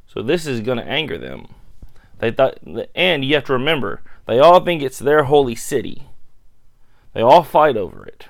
So 0.06 0.22
this 0.22 0.46
is 0.46 0.60
going 0.60 0.78
to 0.78 0.84
anger 0.84 1.16
them. 1.16 1.54
They 2.18 2.30
thought, 2.30 2.58
and 2.94 3.24
you 3.24 3.34
have 3.34 3.44
to 3.44 3.52
remember, 3.52 4.02
they 4.26 4.38
all 4.38 4.60
think 4.60 4.82
it's 4.82 4.98
their 4.98 5.24
holy 5.24 5.54
city. 5.54 6.08
They 7.14 7.22
all 7.22 7.42
fight 7.42 7.76
over 7.76 8.04
it. 8.06 8.26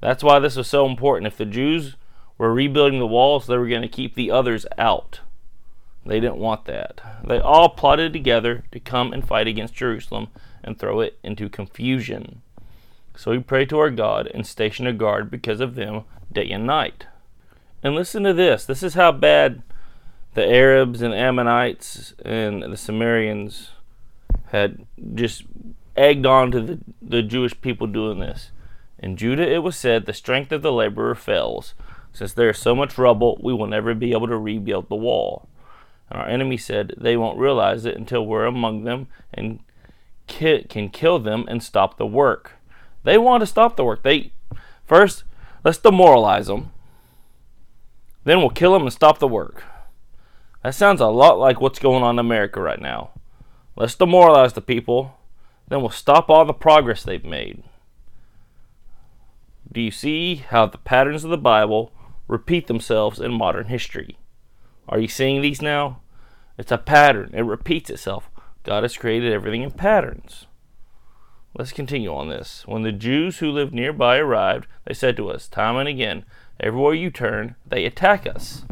That's 0.00 0.24
why 0.24 0.38
this 0.38 0.56
was 0.56 0.66
so 0.66 0.86
important. 0.86 1.26
If 1.26 1.36
the 1.36 1.44
Jews 1.44 1.96
were 2.36 2.52
rebuilding 2.52 2.98
the 2.98 3.06
walls, 3.06 3.46
they 3.46 3.56
were 3.56 3.68
going 3.68 3.82
to 3.82 3.88
keep 3.88 4.14
the 4.14 4.30
others 4.30 4.66
out. 4.76 5.20
They 6.04 6.20
didn't 6.20 6.38
want 6.38 6.64
that. 6.64 7.00
They 7.26 7.38
all 7.38 7.68
plotted 7.68 8.12
together 8.12 8.64
to 8.72 8.80
come 8.80 9.12
and 9.12 9.26
fight 9.26 9.46
against 9.46 9.74
Jerusalem 9.74 10.28
and 10.64 10.78
throw 10.78 11.00
it 11.00 11.18
into 11.22 11.48
confusion. 11.48 12.42
So 13.16 13.32
we 13.32 13.40
pray 13.40 13.66
to 13.66 13.78
our 13.78 13.90
God 13.90 14.26
and 14.32 14.46
station 14.46 14.86
a 14.86 14.92
guard 14.92 15.30
because 15.30 15.60
of 15.60 15.74
them 15.74 16.04
day 16.32 16.48
and 16.50 16.66
night. 16.66 17.06
And 17.82 17.94
listen 17.94 18.22
to 18.24 18.32
this. 18.32 18.64
This 18.64 18.82
is 18.82 18.94
how 18.94 19.12
bad 19.12 19.62
the 20.34 20.46
Arabs 20.46 21.02
and 21.02 21.12
Ammonites 21.12 22.14
and 22.24 22.62
the 22.62 22.76
Samarians 22.76 23.68
had 24.48 24.86
just 25.14 25.44
egged 25.96 26.24
on 26.24 26.50
to 26.52 26.60
the, 26.60 26.78
the 27.02 27.22
Jewish 27.22 27.58
people 27.60 27.86
doing 27.86 28.20
this. 28.20 28.52
In 28.98 29.16
Judah 29.16 29.50
it 29.50 29.62
was 29.62 29.76
said, 29.76 30.06
The 30.06 30.12
strength 30.12 30.52
of 30.52 30.62
the 30.62 30.72
laborer 30.72 31.14
fails. 31.14 31.74
Since 32.12 32.32
there 32.32 32.50
is 32.50 32.58
so 32.58 32.74
much 32.74 32.98
rubble, 32.98 33.38
we 33.42 33.52
will 33.52 33.66
never 33.66 33.94
be 33.94 34.12
able 34.12 34.28
to 34.28 34.36
rebuild 34.36 34.88
the 34.88 34.96
wall. 34.96 35.48
And 36.10 36.20
our 36.20 36.28
enemy 36.28 36.56
said, 36.56 36.94
They 36.96 37.16
won't 37.16 37.38
realize 37.38 37.84
it 37.84 37.96
until 37.96 38.26
we're 38.26 38.46
among 38.46 38.84
them 38.84 39.06
and 39.32 39.60
ki- 40.26 40.64
can 40.68 40.88
kill 40.88 41.18
them 41.18 41.44
and 41.48 41.62
stop 41.62 41.96
the 41.96 42.06
work. 42.06 42.52
They 43.04 43.16
want 43.16 43.40
to 43.42 43.46
stop 43.46 43.76
the 43.76 43.84
work. 43.84 44.02
They 44.02 44.32
first 44.84 45.24
let's 45.64 45.78
demoralize 45.78 46.48
them. 46.48 46.72
Then 48.24 48.38
we'll 48.38 48.50
kill 48.50 48.72
them 48.72 48.82
and 48.82 48.92
stop 48.92 49.18
the 49.18 49.28
work. 49.28 49.64
That 50.62 50.74
sounds 50.74 51.00
a 51.00 51.06
lot 51.06 51.38
like 51.38 51.60
what's 51.60 51.78
going 51.78 52.02
on 52.02 52.16
in 52.16 52.18
America 52.18 52.60
right 52.60 52.80
now. 52.80 53.10
Let's 53.76 53.94
demoralize 53.94 54.52
the 54.52 54.60
people, 54.60 55.16
then 55.68 55.80
we'll 55.80 55.90
stop 55.90 56.28
all 56.28 56.44
the 56.44 56.52
progress 56.52 57.02
they've 57.02 57.24
made. 57.24 57.62
Do 59.72 59.80
you 59.80 59.90
see 59.90 60.36
how 60.36 60.66
the 60.66 60.78
patterns 60.78 61.24
of 61.24 61.30
the 61.30 61.38
Bible 61.38 61.92
repeat 62.28 62.66
themselves 62.66 63.20
in 63.20 63.32
modern 63.32 63.66
history? 63.66 64.18
Are 64.90 64.98
you 64.98 65.06
seeing 65.06 65.40
these 65.40 65.62
now? 65.62 66.00
It's 66.58 66.72
a 66.72 66.76
pattern, 66.76 67.30
it 67.32 67.42
repeats 67.42 67.90
itself. 67.90 68.28
God 68.64 68.82
has 68.82 68.96
created 68.96 69.32
everything 69.32 69.62
in 69.62 69.70
patterns. 69.70 70.46
Let's 71.56 71.72
continue 71.72 72.12
on 72.12 72.28
this. 72.28 72.64
When 72.66 72.82
the 72.82 72.90
Jews 72.92 73.38
who 73.38 73.50
lived 73.50 73.72
nearby 73.72 74.18
arrived, 74.18 74.66
they 74.84 74.92
said 74.92 75.16
to 75.16 75.30
us, 75.30 75.46
time 75.46 75.76
and 75.76 75.88
again, 75.88 76.24
everywhere 76.58 76.94
you 76.94 77.10
turn, 77.10 77.54
they 77.64 77.84
attack 77.84 78.26
us. 78.26 78.64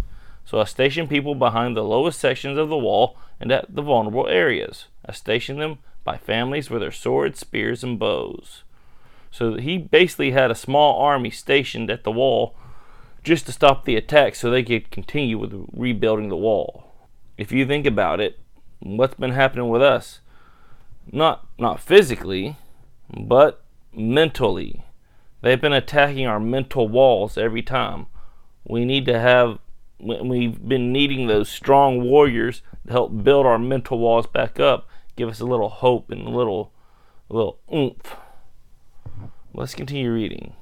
So 0.45 0.61
I 0.61 0.65
stationed 0.65 1.09
people 1.09 1.37
behind 1.37 1.77
the 1.77 1.85
lowest 1.85 2.19
sections 2.19 2.59
of 2.59 2.69
the 2.69 2.77
wall 2.77 3.17
and 3.39 3.53
at 3.53 3.73
the 3.75 3.83
vulnerable 3.83 4.27
areas. 4.27 4.87
I 5.07 5.13
stationed 5.13 5.61
them 5.61 5.79
by 6.03 6.17
families 6.17 6.69
with 6.69 6.81
their 6.81 6.91
swords, 6.91 7.39
spears, 7.39 7.85
and 7.85 7.97
bows. 7.99 8.65
So 9.31 9.55
he 9.55 9.79
basically 9.79 10.33
had 10.33 10.51
a 10.51 10.57
small 10.57 11.01
army 11.01 11.31
stationed 11.31 11.91
at 11.91 12.03
the 12.03 12.11
wall 12.11 12.57
just 13.29 13.45
to 13.45 13.53
stop 13.53 13.85
the 13.85 13.95
attack 13.95 14.35
so 14.35 14.51
they 14.51 14.63
could 14.63 14.91
continue 14.91 15.37
with 15.37 15.67
rebuilding 15.71 16.31
the 16.31 16.37
wall. 16.37 16.95
If 17.37 17.53
you 17.53 17.67
think 17.67 17.85
about 17.85 18.21
it, 18.21 18.39
what's 18.81 19.17
been 19.17 19.33
happening 19.33 19.69
with 19.69 19.83
us? 19.83 20.21
Not 21.13 21.47
not 21.59 21.79
physically, 21.79 22.57
but 23.15 23.63
mentally. 23.93 24.83
They've 25.43 25.61
been 25.61 25.75
attacking 25.75 26.27
our 26.27 26.41
mental 26.41 26.89
walls 26.89 27.37
every 27.37 27.61
time. 27.61 28.07
We 28.65 28.87
need 28.87 29.05
to 29.07 29.21
have 29.21 29.59
we've 30.01 30.67
been 30.67 30.91
needing 30.91 31.27
those 31.27 31.51
strong 31.51 32.01
warriors 32.03 32.63
to 32.87 32.93
help 32.93 33.23
build 33.25 33.45
our 33.45 33.59
mental 33.59 33.99
walls 33.99 34.27
back 34.27 34.59
up, 34.59 34.89
give 35.17 35.29
us 35.29 35.41
a 35.41 35.45
little 35.45 35.69
hope 35.69 36.11
and 36.11 36.27
a 36.27 36.31
little, 36.31 36.73
a 37.29 37.37
little 37.37 37.59
oomph. 37.73 38.17
Let's 39.53 39.75
continue 39.75 40.13
reading. 40.13 40.55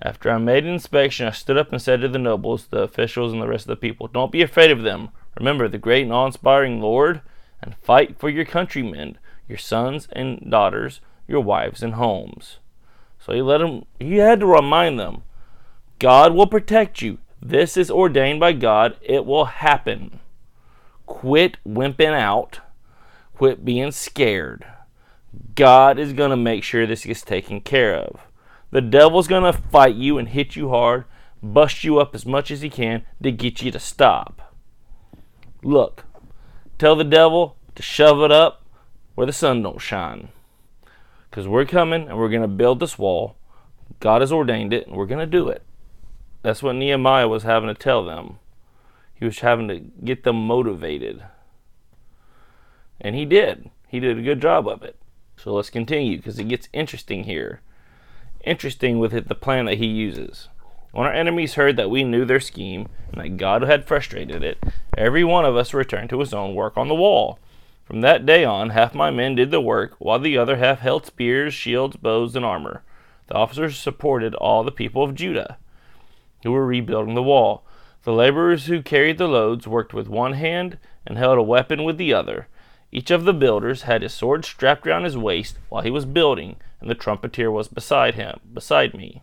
After 0.00 0.30
I 0.30 0.38
made 0.38 0.64
an 0.64 0.74
inspection, 0.74 1.26
I 1.26 1.30
stood 1.30 1.56
up 1.56 1.72
and 1.72 1.80
said 1.80 2.02
to 2.02 2.08
the 2.08 2.18
nobles, 2.18 2.66
the 2.66 2.82
officials, 2.82 3.32
and 3.32 3.40
the 3.40 3.48
rest 3.48 3.64
of 3.64 3.68
the 3.68 3.76
people, 3.76 4.08
Don't 4.08 4.32
be 4.32 4.42
afraid 4.42 4.70
of 4.70 4.82
them. 4.82 5.08
Remember 5.38 5.68
the 5.68 5.78
great 5.78 6.02
and 6.02 6.12
awe 6.12 6.26
inspiring 6.26 6.80
Lord, 6.80 7.22
and 7.62 7.74
fight 7.76 8.18
for 8.18 8.28
your 8.28 8.44
countrymen, 8.44 9.18
your 9.48 9.58
sons 9.58 10.08
and 10.12 10.50
daughters, 10.50 11.00
your 11.26 11.40
wives 11.40 11.82
and 11.82 11.94
homes. 11.94 12.58
So 13.18 13.32
he 13.32 13.42
let 13.42 13.60
him 13.60 13.84
he 13.98 14.16
had 14.16 14.40
to 14.40 14.46
remind 14.46 14.98
them, 14.98 15.22
God 15.98 16.34
will 16.34 16.46
protect 16.46 17.00
you. 17.02 17.18
This 17.40 17.76
is 17.76 17.90
ordained 17.90 18.40
by 18.40 18.52
God. 18.52 18.96
It 19.02 19.24
will 19.24 19.46
happen. 19.46 20.20
Quit 21.06 21.56
wimping 21.66 22.14
out. 22.14 22.60
Quit 23.34 23.64
being 23.64 23.92
scared. 23.92 24.66
God 25.54 25.98
is 25.98 26.12
going 26.12 26.30
to 26.30 26.36
make 26.36 26.64
sure 26.64 26.86
this 26.86 27.04
gets 27.04 27.22
taken 27.22 27.60
care 27.60 27.94
of. 27.94 28.25
The 28.70 28.80
devil's 28.80 29.28
going 29.28 29.44
to 29.44 29.58
fight 29.58 29.94
you 29.94 30.18
and 30.18 30.28
hit 30.28 30.56
you 30.56 30.70
hard, 30.70 31.04
bust 31.42 31.84
you 31.84 31.98
up 31.98 32.14
as 32.14 32.26
much 32.26 32.50
as 32.50 32.60
he 32.60 32.70
can 32.70 33.04
to 33.22 33.30
get 33.30 33.62
you 33.62 33.70
to 33.70 33.78
stop. 33.78 34.54
Look, 35.62 36.04
tell 36.78 36.96
the 36.96 37.04
devil 37.04 37.56
to 37.74 37.82
shove 37.82 38.20
it 38.22 38.32
up 38.32 38.64
where 39.14 39.26
the 39.26 39.32
sun 39.32 39.62
don't 39.62 39.80
shine. 39.80 40.28
Because 41.30 41.48
we're 41.48 41.64
coming 41.64 42.08
and 42.08 42.18
we're 42.18 42.28
going 42.28 42.42
to 42.42 42.48
build 42.48 42.80
this 42.80 42.98
wall. 42.98 43.36
God 44.00 44.20
has 44.20 44.32
ordained 44.32 44.72
it 44.72 44.86
and 44.86 44.96
we're 44.96 45.06
going 45.06 45.20
to 45.20 45.26
do 45.26 45.48
it. 45.48 45.62
That's 46.42 46.62
what 46.62 46.76
Nehemiah 46.76 47.28
was 47.28 47.42
having 47.42 47.68
to 47.68 47.74
tell 47.74 48.04
them. 48.04 48.38
He 49.14 49.24
was 49.24 49.40
having 49.40 49.68
to 49.68 49.78
get 49.78 50.24
them 50.24 50.46
motivated. 50.46 51.22
And 53.00 53.14
he 53.14 53.24
did. 53.24 53.70
He 53.88 54.00
did 54.00 54.18
a 54.18 54.22
good 54.22 54.40
job 54.40 54.68
of 54.68 54.82
it. 54.82 54.96
So 55.36 55.52
let's 55.54 55.70
continue 55.70 56.16
because 56.16 56.38
it 56.38 56.48
gets 56.48 56.68
interesting 56.72 57.24
here 57.24 57.60
interesting 58.46 58.98
with 58.98 59.12
it, 59.12 59.28
the 59.28 59.34
plan 59.34 59.66
that 59.66 59.78
he 59.78 59.86
uses. 59.86 60.48
When 60.92 61.06
our 61.06 61.12
enemies 61.12 61.54
heard 61.54 61.76
that 61.76 61.90
we 61.90 62.04
knew 62.04 62.24
their 62.24 62.40
scheme 62.40 62.88
and 63.12 63.20
that 63.20 63.36
God 63.36 63.62
had 63.62 63.84
frustrated 63.84 64.42
it, 64.42 64.62
every 64.96 65.24
one 65.24 65.44
of 65.44 65.56
us 65.56 65.74
returned 65.74 66.08
to 66.10 66.20
his 66.20 66.32
own 66.32 66.54
work 66.54 66.76
on 66.76 66.88
the 66.88 66.94
wall. 66.94 67.38
From 67.84 68.00
that 68.00 68.24
day 68.24 68.44
on, 68.44 68.70
half 68.70 68.94
my 68.94 69.10
men 69.10 69.34
did 69.34 69.50
the 69.50 69.60
work, 69.60 69.94
while 69.98 70.18
the 70.18 70.38
other 70.38 70.56
half 70.56 70.80
held 70.80 71.04
spears, 71.04 71.52
shields, 71.52 71.96
bows, 71.96 72.34
and 72.34 72.44
armor. 72.44 72.82
The 73.26 73.34
officers 73.34 73.76
supported 73.76 74.34
all 74.36 74.64
the 74.64 74.72
people 74.72 75.02
of 75.02 75.14
Judah 75.14 75.58
who 76.42 76.52
were 76.52 76.66
rebuilding 76.66 77.14
the 77.14 77.22
wall. 77.22 77.64
The 78.04 78.12
laborers 78.12 78.66
who 78.66 78.82
carried 78.82 79.18
the 79.18 79.26
loads 79.26 79.66
worked 79.66 79.92
with 79.92 80.08
one 80.08 80.34
hand 80.34 80.78
and 81.04 81.18
held 81.18 81.38
a 81.38 81.42
weapon 81.42 81.82
with 81.82 81.98
the 81.98 82.14
other. 82.14 82.46
Each 82.92 83.10
of 83.10 83.24
the 83.24 83.34
builders 83.34 83.82
had 83.82 84.02
his 84.02 84.14
sword 84.14 84.44
strapped 84.44 84.86
round 84.86 85.04
his 85.04 85.16
waist 85.16 85.58
while 85.68 85.82
he 85.82 85.90
was 85.90 86.04
building, 86.04 86.56
and 86.80 86.90
the 86.90 86.94
trumpeter 86.94 87.50
was 87.50 87.68
beside 87.68 88.14
him, 88.14 88.40
beside 88.52 88.94
me. 88.94 89.22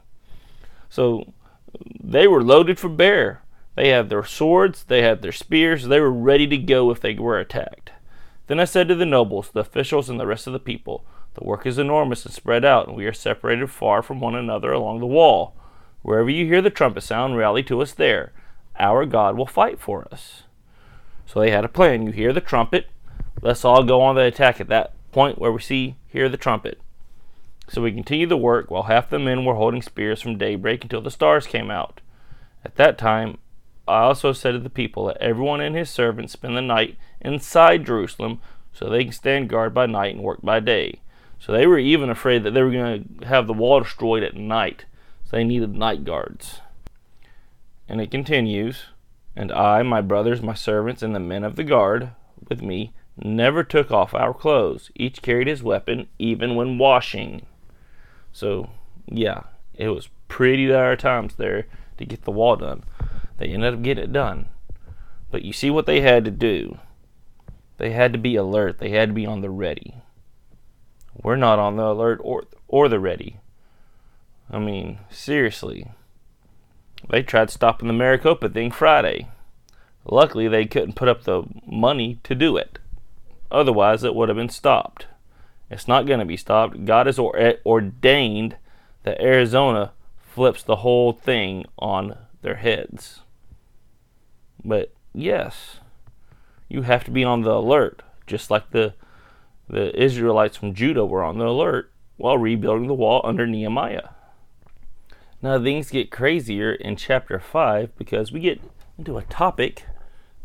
So 0.89 1.33
they 2.03 2.27
were 2.27 2.43
loaded 2.43 2.79
for 2.79 2.89
bear. 2.89 3.41
They 3.75 3.89
had 3.89 4.09
their 4.09 4.23
swords, 4.23 4.83
they 4.83 5.01
had 5.01 5.21
their 5.21 5.31
spears, 5.31 5.85
they 5.85 5.99
were 5.99 6.11
ready 6.11 6.45
to 6.47 6.57
go 6.57 6.91
if 6.91 6.99
they 6.99 7.15
were 7.15 7.39
attacked. 7.39 7.91
Then 8.47 8.59
I 8.59 8.65
said 8.65 8.87
to 8.89 8.95
the 8.95 9.05
nobles, 9.05 9.49
the 9.51 9.61
officials, 9.61 10.09
and 10.09 10.19
the 10.19 10.27
rest 10.27 10.45
of 10.45 10.53
the 10.53 10.59
people, 10.59 11.05
The 11.35 11.43
work 11.43 11.65
is 11.65 11.79
enormous 11.79 12.25
and 12.25 12.33
spread 12.33 12.63
out, 12.63 12.87
and 12.87 12.95
we 12.95 13.05
are 13.05 13.13
separated 13.13 13.69
far 13.69 14.03
from 14.03 14.19
one 14.19 14.35
another 14.35 14.71
along 14.71 14.99
the 14.99 15.05
wall. 15.05 15.55
Wherever 16.01 16.29
you 16.29 16.45
hear 16.45 16.61
the 16.61 16.69
trumpet 16.69 17.01
sound, 17.01 17.37
rally 17.37 17.63
to 17.63 17.81
us 17.81 17.93
there. 17.93 18.33
Our 18.77 19.05
God 19.05 19.37
will 19.37 19.47
fight 19.47 19.79
for 19.79 20.07
us. 20.11 20.43
So 21.25 21.39
they 21.39 21.51
had 21.51 21.65
a 21.65 21.69
plan. 21.69 22.05
You 22.05 22.11
hear 22.11 22.33
the 22.33 22.41
trumpet, 22.41 22.87
let's 23.41 23.65
all 23.65 23.83
go 23.83 24.01
on 24.01 24.15
the 24.15 24.23
attack 24.23 24.59
at 24.59 24.67
that 24.67 24.93
point 25.11 25.39
where 25.39 25.51
we 25.51 25.61
see 25.61 25.95
hear 26.07 26.29
the 26.29 26.37
trumpet. 26.37 26.79
So 27.69 27.81
we 27.81 27.91
continued 27.91 28.29
the 28.29 28.37
work 28.37 28.69
while 28.69 28.83
half 28.83 29.09
the 29.09 29.19
men 29.19 29.45
were 29.45 29.55
holding 29.55 29.81
spears 29.81 30.21
from 30.21 30.37
daybreak 30.37 30.83
until 30.83 31.01
the 31.01 31.11
stars 31.11 31.47
came 31.47 31.71
out. 31.71 32.01
At 32.65 32.75
that 32.75 32.97
time, 32.97 33.37
I 33.87 33.99
also 34.01 34.31
said 34.31 34.51
to 34.51 34.59
the 34.59 34.69
people, 34.69 35.05
Let 35.05 35.17
everyone 35.17 35.61
and 35.61 35.75
his 35.75 35.89
servants 35.89 36.33
spend 36.33 36.55
the 36.55 36.61
night 36.61 36.97
inside 37.19 37.85
Jerusalem 37.85 38.41
so 38.71 38.89
they 38.89 39.03
can 39.03 39.13
stand 39.13 39.49
guard 39.49 39.73
by 39.73 39.85
night 39.85 40.15
and 40.15 40.23
work 40.23 40.41
by 40.41 40.59
day. 40.59 41.01
So 41.39 41.51
they 41.51 41.67
were 41.67 41.79
even 41.79 42.09
afraid 42.09 42.43
that 42.43 42.51
they 42.51 42.63
were 42.63 42.71
going 42.71 43.17
to 43.19 43.27
have 43.27 43.47
the 43.47 43.53
wall 43.53 43.81
destroyed 43.81 44.23
at 44.23 44.35
night. 44.35 44.85
So 45.25 45.35
they 45.35 45.43
needed 45.43 45.75
night 45.75 46.05
guards. 46.05 46.61
And 47.89 47.99
it 47.99 48.11
continues, 48.11 48.85
And 49.35 49.51
I, 49.51 49.83
my 49.83 50.01
brothers, 50.01 50.41
my 50.41 50.53
servants, 50.53 51.03
and 51.03 51.13
the 51.13 51.19
men 51.19 51.43
of 51.43 51.55
the 51.57 51.63
guard 51.63 52.11
with 52.47 52.61
me 52.61 52.93
never 53.17 53.63
took 53.63 53.91
off 53.91 54.13
our 54.13 54.33
clothes. 54.33 54.89
Each 54.95 55.21
carried 55.21 55.47
his 55.47 55.61
weapon, 55.61 56.07
even 56.17 56.55
when 56.55 56.77
washing. 56.77 57.45
So, 58.33 58.71
yeah, 59.07 59.43
it 59.75 59.89
was 59.89 60.09
pretty 60.27 60.67
dire 60.67 60.97
times 60.97 61.35
there 61.35 61.67
to 61.97 62.05
get 62.05 62.23
the 62.23 62.31
wall 62.31 62.57
done. 62.57 62.83
They 63.37 63.47
ended 63.47 63.75
up 63.75 63.81
getting 63.81 64.03
it 64.03 64.13
done. 64.13 64.49
But 65.31 65.43
you 65.43 65.53
see 65.53 65.69
what 65.69 65.85
they 65.85 66.01
had 66.01 66.25
to 66.25 66.31
do. 66.31 66.79
They 67.77 67.91
had 67.91 68.13
to 68.13 68.19
be 68.19 68.35
alert. 68.35 68.79
They 68.79 68.89
had 68.89 69.09
to 69.09 69.13
be 69.13 69.25
on 69.25 69.41
the 69.41 69.49
ready. 69.49 69.95
We're 71.21 71.35
not 71.35 71.59
on 71.59 71.75
the 71.75 71.85
alert 71.85 72.19
or 72.23 72.45
or 72.67 72.89
the 72.89 72.99
ready. 72.99 73.37
I 74.49 74.59
mean, 74.59 74.99
seriously. 75.09 75.91
They 77.09 77.23
tried 77.23 77.49
stopping 77.49 77.87
the 77.87 77.93
Maricopa 77.93 78.49
thing 78.49 78.71
Friday. 78.71 79.27
Luckily, 80.05 80.47
they 80.47 80.65
couldn't 80.65 80.95
put 80.95 81.07
up 81.07 81.23
the 81.23 81.43
money 81.65 82.19
to 82.23 82.35
do 82.35 82.57
it. 82.57 82.79
Otherwise, 83.51 84.03
it 84.03 84.15
would 84.15 84.29
have 84.29 84.37
been 84.37 84.49
stopped. 84.49 85.07
It's 85.69 85.87
not 85.87 86.05
going 86.05 86.19
to 86.19 86.25
be 86.25 86.37
stopped. 86.37 86.85
God 86.85 87.07
has 87.07 87.19
eh, 87.19 87.53
ordained 87.65 88.57
that 89.03 89.21
Arizona 89.21 89.93
flips 90.17 90.63
the 90.63 90.77
whole 90.77 91.13
thing 91.13 91.65
on 91.79 92.17
their 92.41 92.55
heads. 92.55 93.21
But 94.63 94.93
yes, 95.13 95.79
you 96.69 96.83
have 96.83 97.03
to 97.05 97.11
be 97.11 97.23
on 97.23 97.41
the 97.41 97.53
alert, 97.53 98.03
just 98.27 98.49
like 98.51 98.71
the 98.71 98.93
the 99.69 99.97
Israelites 99.99 100.57
from 100.57 100.73
Judah 100.73 101.05
were 101.05 101.23
on 101.23 101.37
the 101.37 101.47
alert 101.47 101.91
while 102.17 102.37
rebuilding 102.37 102.87
the 102.87 102.93
wall 102.93 103.21
under 103.23 103.47
Nehemiah. 103.47 104.09
Now 105.41 105.61
things 105.61 105.89
get 105.89 106.11
crazier 106.11 106.73
in 106.73 106.95
chapter 106.95 107.39
5 107.39 107.97
because 107.97 108.31
we 108.31 108.41
get 108.41 108.61
into 108.97 109.17
a 109.17 109.23
topic 109.23 109.85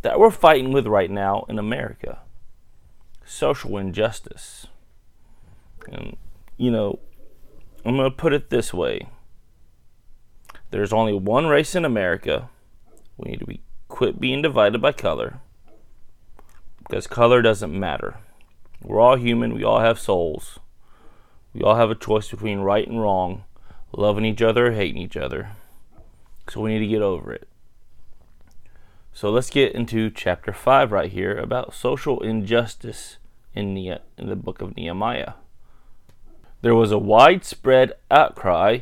that 0.03 0.19
we're 0.19 0.31
fighting 0.31 0.73
with 0.73 0.87
right 0.87 1.11
now 1.11 1.45
in 1.49 1.59
America 1.59 2.21
social 3.29 3.77
injustice. 3.77 4.67
And, 5.91 6.17
you 6.57 6.71
know, 6.71 6.99
I'm 7.85 7.97
going 7.97 8.11
to 8.11 8.17
put 8.17 8.33
it 8.33 8.51
this 8.51 8.75
way 8.75 9.09
there's 10.71 10.93
only 10.93 11.15
one 11.15 11.47
race 11.47 11.75
in 11.75 11.85
America. 11.85 12.51
We 13.17 13.31
need 13.31 13.41
to 13.41 13.47
be, 13.47 13.63
quit 13.89 14.21
being 14.21 14.43
divided 14.43 14.83
by 14.83 14.93
color 14.93 15.41
because 16.79 17.07
color 17.07 17.43
doesn't 17.43 17.79
matter. 17.79 18.19
We're 18.83 19.01
all 19.01 19.17
human, 19.17 19.55
we 19.55 19.65
all 19.65 19.81
have 19.81 19.99
souls. 19.99 20.59
We 21.53 21.63
all 21.63 21.77
have 21.77 21.91
a 21.91 21.95
choice 21.95 22.31
between 22.31 22.61
right 22.61 22.87
and 22.87 23.01
wrong, 23.01 23.45
loving 23.93 24.25
each 24.25 24.43
other 24.43 24.69
or 24.69 24.73
hating 24.73 25.01
each 25.01 25.17
other. 25.17 25.51
So 26.49 26.61
we 26.61 26.73
need 26.73 26.81
to 26.81 26.87
get 26.87 27.03
over 27.03 27.33
it. 27.33 27.49
So 29.13 29.31
let's 29.31 29.51
get 29.51 29.73
into 29.73 30.11
chapter 30.11 30.53
5 30.53 30.93
right 30.93 31.11
here 31.11 31.37
about 31.37 31.75
social 31.75 32.21
injustice 32.21 33.17
in, 33.55 33.75
ne- 33.75 33.99
in 34.17 34.29
the 34.29 34.37
book 34.37 34.63
of 34.63 34.77
Nehemiah. 34.77 35.33
There 36.61 36.75
was 36.75 36.91
a 36.91 36.99
widespread 36.99 37.93
outcry 38.11 38.81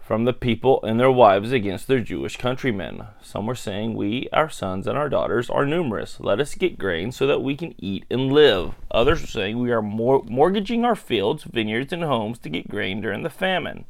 from 0.00 0.24
the 0.24 0.32
people 0.32 0.82
and 0.82 0.98
their 0.98 1.12
wives 1.12 1.52
against 1.52 1.86
their 1.86 2.00
Jewish 2.00 2.36
countrymen. 2.36 3.06
Some 3.22 3.46
were 3.46 3.54
saying, 3.54 3.94
We, 3.94 4.28
our 4.32 4.50
sons, 4.50 4.88
and 4.88 4.98
our 4.98 5.08
daughters 5.08 5.48
are 5.48 5.64
numerous. 5.64 6.18
Let 6.18 6.40
us 6.40 6.56
get 6.56 6.76
grain 6.76 7.12
so 7.12 7.28
that 7.28 7.40
we 7.40 7.54
can 7.54 7.76
eat 7.78 8.04
and 8.10 8.32
live. 8.32 8.74
Others 8.90 9.20
were 9.20 9.26
saying, 9.28 9.60
We 9.60 9.70
are 9.70 9.80
mor- 9.80 10.24
mortgaging 10.24 10.84
our 10.84 10.96
fields, 10.96 11.44
vineyards, 11.44 11.92
and 11.92 12.02
homes 12.02 12.40
to 12.40 12.48
get 12.48 12.68
grain 12.68 13.00
during 13.00 13.22
the 13.22 13.30
famine. 13.30 13.84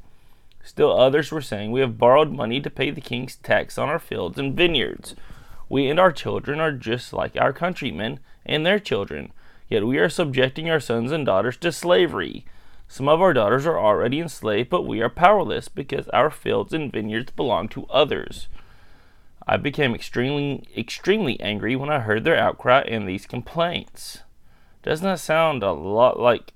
Still 0.63 0.93
others 0.93 1.33
were 1.33 1.41
saying, 1.41 1.73
We 1.73 1.81
have 1.81 1.97
borrowed 1.97 2.31
money 2.31 2.61
to 2.61 2.69
pay 2.69 2.91
the 2.91 3.01
king's 3.01 3.37
tax 3.37 3.79
on 3.79 3.89
our 3.89 3.99
fields 3.99 4.39
and 4.39 4.55
vineyards. 4.55 5.17
We 5.71 5.89
and 5.89 5.99
our 5.99 6.13
children 6.13 6.61
are 6.61 6.73
just 6.73 7.15
like 7.15 7.39
our 7.39 7.55
countrymen 7.55 8.21
and 8.45 8.67
their 8.67 8.79
children, 8.79 9.33
yet 9.67 9.87
we 9.87 9.97
are 9.97 10.11
subjecting 10.11 10.69
our 10.69 10.81
sons 10.81 11.11
and 11.11 11.25
daughters 11.25 11.57
to 11.57 11.73
slavery. 11.73 12.45
Some 12.95 13.09
of 13.09 13.21
our 13.21 13.33
daughters 13.33 13.67
are 13.67 13.77
already 13.77 14.21
enslaved, 14.21 14.71
but 14.71 14.87
we 14.87 15.01
are 15.01 15.09
powerless 15.09 15.67
because 15.67 16.07
our 16.11 16.31
fields 16.31 16.73
and 16.73 16.93
vineyards 16.93 17.33
belong 17.33 17.67
to 17.71 17.87
others. 17.87 18.47
I 19.49 19.57
became 19.57 19.97
extremely 19.97 20.63
extremely 20.77 21.41
angry 21.41 21.75
when 21.75 21.91
I 21.91 21.99
heard 21.99 22.23
their 22.23 22.39
outcry 22.39 22.83
and 22.83 23.09
these 23.09 23.27
complaints. 23.27 24.21
Doesn't 24.85 25.05
that 25.05 25.19
sound 25.19 25.65
a 25.65 25.73
lot 25.73 26.21
like 26.21 26.53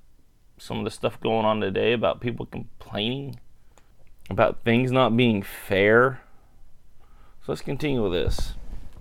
some 0.57 0.77
of 0.77 0.85
the 0.85 0.91
stuff 0.91 1.19
going 1.19 1.45
on 1.45 1.59
today 1.59 1.91
about 1.91 2.21
people 2.21 2.45
complaining 2.45 3.37
about 4.29 4.63
things 4.63 4.93
not 4.93 5.17
being 5.17 5.43
fair? 5.43 6.21
So 7.41 7.51
let's 7.51 7.61
continue 7.61 8.01
with 8.01 8.13
this. 8.13 8.53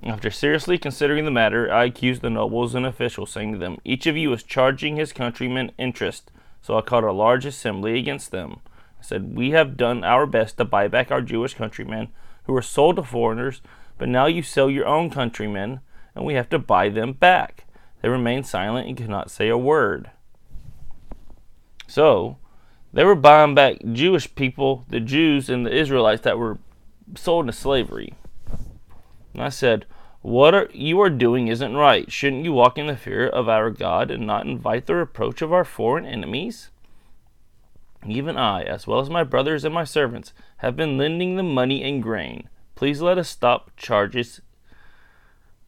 After 0.03 0.33
seriously 0.33 0.77
considering 0.77 1.25
the 1.25 1.31
matter, 1.31 1.73
I 1.73 1.85
accused 1.85 2.23
the 2.23 2.31
nobles 2.31 2.75
and 2.75 2.85
officials, 2.85 3.31
saying 3.31 3.53
to 3.53 3.59
them, 3.59 3.79
Each 3.85 4.09
of 4.09 4.17
you 4.17 4.33
is 4.33 4.43
charging 4.43 4.97
his 4.97 5.13
countrymen 5.13 5.71
interest 5.79 6.33
so 6.61 6.77
I 6.77 6.83
called 6.83 7.05
a 7.05 7.13
large 7.13 7.47
assembly 7.47 7.99
against 7.99 8.31
them. 8.31 8.61
I 8.99 9.03
said, 9.03 9.37
We 9.37 9.51
have 9.51 9.77
done 9.77 10.05
our 10.05 10.27
best 10.27 10.57
to 10.59 10.65
buy 10.65 10.89
back 10.89 11.11
our 11.11 11.23
Jewish 11.23 11.55
countrymen 11.55 12.09
who 12.45 12.53
were 12.53 12.63
sold 12.63 12.97
to 12.97 13.03
foreigners, 13.03 13.61
but 13.97 14.09
now 14.09 14.27
you 14.27 14.43
sell 14.43 14.71
your 14.71 14.87
own 14.87 15.11
countrymen, 15.11 15.81
and 16.15 16.25
we 16.25 16.35
have 16.35 16.49
to 16.51 16.59
buy 16.59 16.89
them 16.89 17.13
back. 17.13 17.65
They 18.03 18.09
remained 18.09 18.47
silent 18.47 18.89
and 18.89 18.97
could 18.97 19.09
not 19.09 19.31
say 19.31 19.49
a 19.49 19.59
word. 19.59 20.11
So, 21.87 22.39
they 22.93 23.05
were 23.05 23.15
buying 23.15 23.55
back 23.55 23.77
Jewish 23.93 24.35
people, 24.35 24.85
the 24.89 25.01
Jews 25.01 25.49
and 25.51 25.65
the 25.65 25.75
Israelites 25.75 26.23
that 26.23 26.39
were 26.39 26.59
sold 27.17 27.45
into 27.45 27.53
slavery. 27.53 28.15
And 29.35 29.43
I 29.43 29.49
said, 29.51 29.87
What 30.21 30.55
are, 30.55 30.69
you 30.73 31.01
are 31.01 31.11
doing 31.11 31.49
isn't 31.49 31.77
right. 31.77 32.11
Shouldn't 32.11 32.45
you 32.45 32.53
walk 32.53 32.77
in 32.77 32.87
the 32.87 32.97
fear 32.97 33.29
of 33.29 33.49
our 33.49 33.71
God 33.71 34.11
and 34.11 34.27
not 34.27 34.47
invite 34.47 34.87
the 34.87 34.97
reproach 34.97 35.43
of 35.43 35.53
our 35.53 35.65
foreign 35.65 36.07
enemies? 36.07 36.71
Even 38.07 38.37
I, 38.37 38.63
as 38.63 38.87
well 38.87 39.01
as 39.01 39.11
my 39.11 39.25
brothers 39.25 39.65
and 39.65 39.75
my 39.75 39.85
servants, 39.85 40.33
have 40.59 40.77
been 40.77 40.99
lending 40.99 41.37
them 41.37 41.55
money 41.55 41.83
and 41.83 42.03
grain. 42.03 42.49
Please 42.75 43.01
let 43.01 43.19
us 43.19 43.29
stop 43.29 43.71
charges 43.77 44.41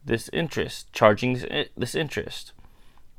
this 0.03 0.29
interest, 0.33 0.91
charging 0.91 1.67
this 1.77 1.95
interest. 1.95 2.53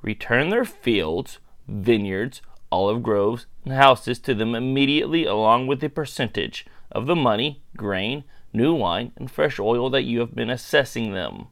Return 0.03 0.51
their 0.51 0.65
fields, 0.65 1.39
vineyards, 1.69 2.43
olive 2.71 3.03
groves, 3.03 3.47
and 3.65 3.75
houses 3.75 4.19
to 4.21 4.35
them 4.35 4.55
immediately, 4.55 5.25
along 5.25 5.67
with 5.67 5.83
a 5.85 5.89
percentage 5.89 6.67
of 6.91 7.07
the 7.07 7.17
money, 7.17 7.63
grain, 7.77 8.25
new 8.53 8.75
wine, 8.75 9.13
and 9.17 9.31
fresh 9.31 9.59
oil 9.59 9.91
that 9.91 10.03
you 10.03 10.21
have 10.21 10.35
been 10.35 10.51
assessing 10.51 11.13
them. 11.13 11.47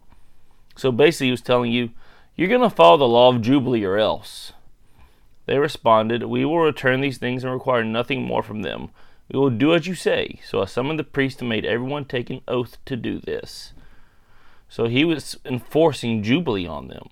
So 0.76 0.92
basically, 0.92 1.28
he 1.28 1.32
was 1.32 1.40
telling 1.40 1.72
you, 1.72 1.90
you're 2.36 2.48
going 2.48 2.62
to 2.62 2.70
follow 2.70 2.96
the 2.96 3.08
law 3.08 3.28
of 3.28 3.42
Jubilee 3.42 3.84
or 3.84 3.98
else. 3.98 4.52
They 5.46 5.58
responded, 5.58 6.24
We 6.24 6.44
will 6.44 6.60
return 6.60 7.00
these 7.00 7.18
things 7.18 7.44
and 7.44 7.52
require 7.52 7.84
nothing 7.84 8.22
more 8.22 8.42
from 8.42 8.62
them. 8.62 8.90
We 9.30 9.38
will 9.38 9.50
do 9.50 9.74
as 9.74 9.86
you 9.86 9.94
say. 9.94 10.40
So 10.44 10.62
I 10.62 10.64
summoned 10.64 10.98
the 10.98 11.04
priest 11.04 11.40
and 11.40 11.48
made 11.48 11.64
everyone 11.64 12.04
take 12.04 12.30
an 12.30 12.40
oath 12.48 12.78
to 12.86 12.96
do 12.96 13.18
this. 13.18 13.72
So 14.68 14.86
he 14.86 15.04
was 15.04 15.36
enforcing 15.44 16.22
Jubilee 16.22 16.66
on 16.66 16.88
them, 16.88 17.08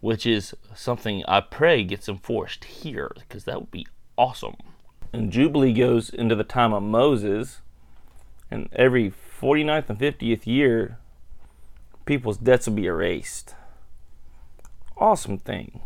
which 0.00 0.26
is 0.26 0.54
something 0.74 1.24
I 1.26 1.40
pray 1.40 1.84
gets 1.84 2.08
enforced 2.08 2.64
here, 2.64 3.12
because 3.16 3.44
that 3.44 3.60
would 3.60 3.70
be 3.70 3.86
awesome. 4.18 4.56
And 5.12 5.32
Jubilee 5.32 5.72
goes 5.72 6.10
into 6.10 6.34
the 6.34 6.44
time 6.44 6.72
of 6.72 6.82
Moses, 6.82 7.60
and 8.50 8.68
every 8.72 9.10
49th 9.10 9.88
and 9.90 9.98
50th 9.98 10.46
year, 10.46 10.98
people's 12.04 12.38
debts 12.38 12.66
will 12.66 12.74
be 12.74 12.86
erased. 12.86 13.54
Awesome 14.96 15.38
thing. 15.38 15.80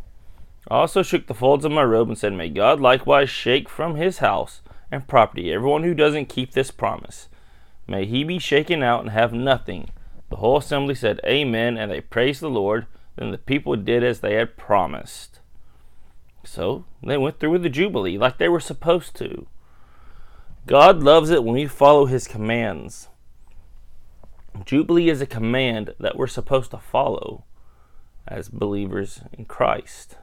I 0.70 0.77
also 0.77 1.03
shook 1.03 1.27
the 1.27 1.35
folds 1.35 1.64
of 1.64 1.72
my 1.72 1.85
robe 1.85 2.09
and 2.09 2.18
said, 2.18 2.33
May 2.33 2.48
God 2.48 2.81
likewise 2.81 3.29
shake 3.29 3.68
from 3.68 3.96
his 3.96 4.18
house 4.18 4.62
and 4.90 5.07
property 5.07 5.53
everyone 5.53 5.83
who 5.83 5.94
doesn't 5.94 6.29
keep 6.29 6.53
this 6.53 6.70
promise. 6.70 7.29
May 7.87 8.07
he 8.07 8.24
be 8.24 8.38
shaken 8.38 8.83
out 8.83 9.03
and 9.03 9.11
have 9.11 9.33
nothing. 9.33 9.90
The 10.31 10.37
whole 10.37 10.57
assembly 10.57 10.94
said, 10.94 11.20
Amen, 11.24 11.77
and 11.77 11.90
they 11.90 12.00
praised 12.00 12.40
the 12.40 12.48
Lord. 12.48 12.87
Then 13.16 13.31
the 13.31 13.38
people 13.38 13.77
did 13.77 14.03
as 14.03 14.20
they 14.20 14.35
had 14.35 14.57
promised. 14.57 15.40
So 16.44 16.85
they 17.03 17.18
went 17.18 17.38
through 17.38 17.50
with 17.50 17.62
the 17.62 17.68
Jubilee 17.68 18.18
like 18.18 18.38
they 18.38 18.48
were 18.48 18.61
supposed 18.61 19.14
to. 19.16 19.46
God 20.66 21.03
loves 21.03 21.29
it 21.29 21.44
when 21.44 21.55
we 21.55 21.66
follow 21.66 22.07
his 22.07 22.27
commands. 22.27 23.09
Jubilee 24.64 25.11
is 25.11 25.20
a 25.20 25.27
command 25.27 25.94
that 26.00 26.16
we're 26.16 26.27
supposed 26.27 26.70
to 26.70 26.79
follow 26.79 27.44
as 28.27 28.48
believers 28.48 29.20
in 29.33 29.44
Christ. 29.44 30.16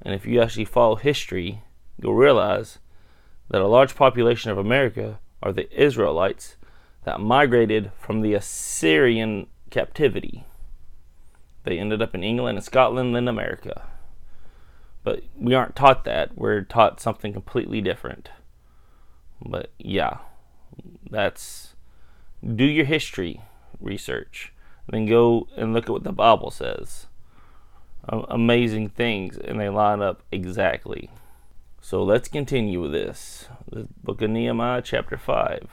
And 0.00 0.14
if 0.14 0.24
you 0.24 0.40
actually 0.40 0.64
follow 0.64 0.96
history, 0.96 1.62
you'll 2.00 2.14
realize 2.14 2.78
that 3.50 3.60
a 3.60 3.66
large 3.66 3.94
population 3.94 4.50
of 4.50 4.56
America 4.56 5.18
are 5.42 5.52
the 5.52 5.70
Israelites 5.78 6.56
that 7.04 7.20
migrated 7.20 7.92
from 7.98 8.22
the 8.22 8.32
Assyrian 8.32 9.46
captivity. 9.68 10.44
They 11.64 11.78
ended 11.78 12.00
up 12.00 12.14
in 12.14 12.24
England 12.24 12.56
and 12.56 12.64
Scotland 12.64 13.14
and 13.14 13.28
America. 13.28 13.88
But 15.04 15.22
we 15.38 15.54
aren't 15.54 15.76
taught 15.76 16.04
that. 16.04 16.36
We're 16.36 16.62
taught 16.62 17.00
something 17.00 17.32
completely 17.32 17.82
different. 17.82 18.30
But 19.44 19.70
yeah, 19.78 20.18
that's 21.10 21.74
do 22.42 22.64
your 22.64 22.84
history 22.84 23.40
research. 23.80 24.52
Then 24.88 25.06
go 25.06 25.48
and 25.56 25.72
look 25.72 25.84
at 25.84 25.90
what 25.90 26.04
the 26.04 26.12
Bible 26.12 26.50
says. 26.50 27.06
Amazing 28.08 28.90
things, 28.90 29.36
and 29.36 29.58
they 29.58 29.68
line 29.68 30.00
up 30.00 30.22
exactly. 30.30 31.10
So 31.80 32.02
let's 32.02 32.28
continue 32.28 32.80
with 32.80 32.92
this. 32.92 33.48
The 33.70 33.88
book 34.02 34.22
of 34.22 34.30
Nehemiah, 34.30 34.82
chapter 34.82 35.16
5. 35.16 35.68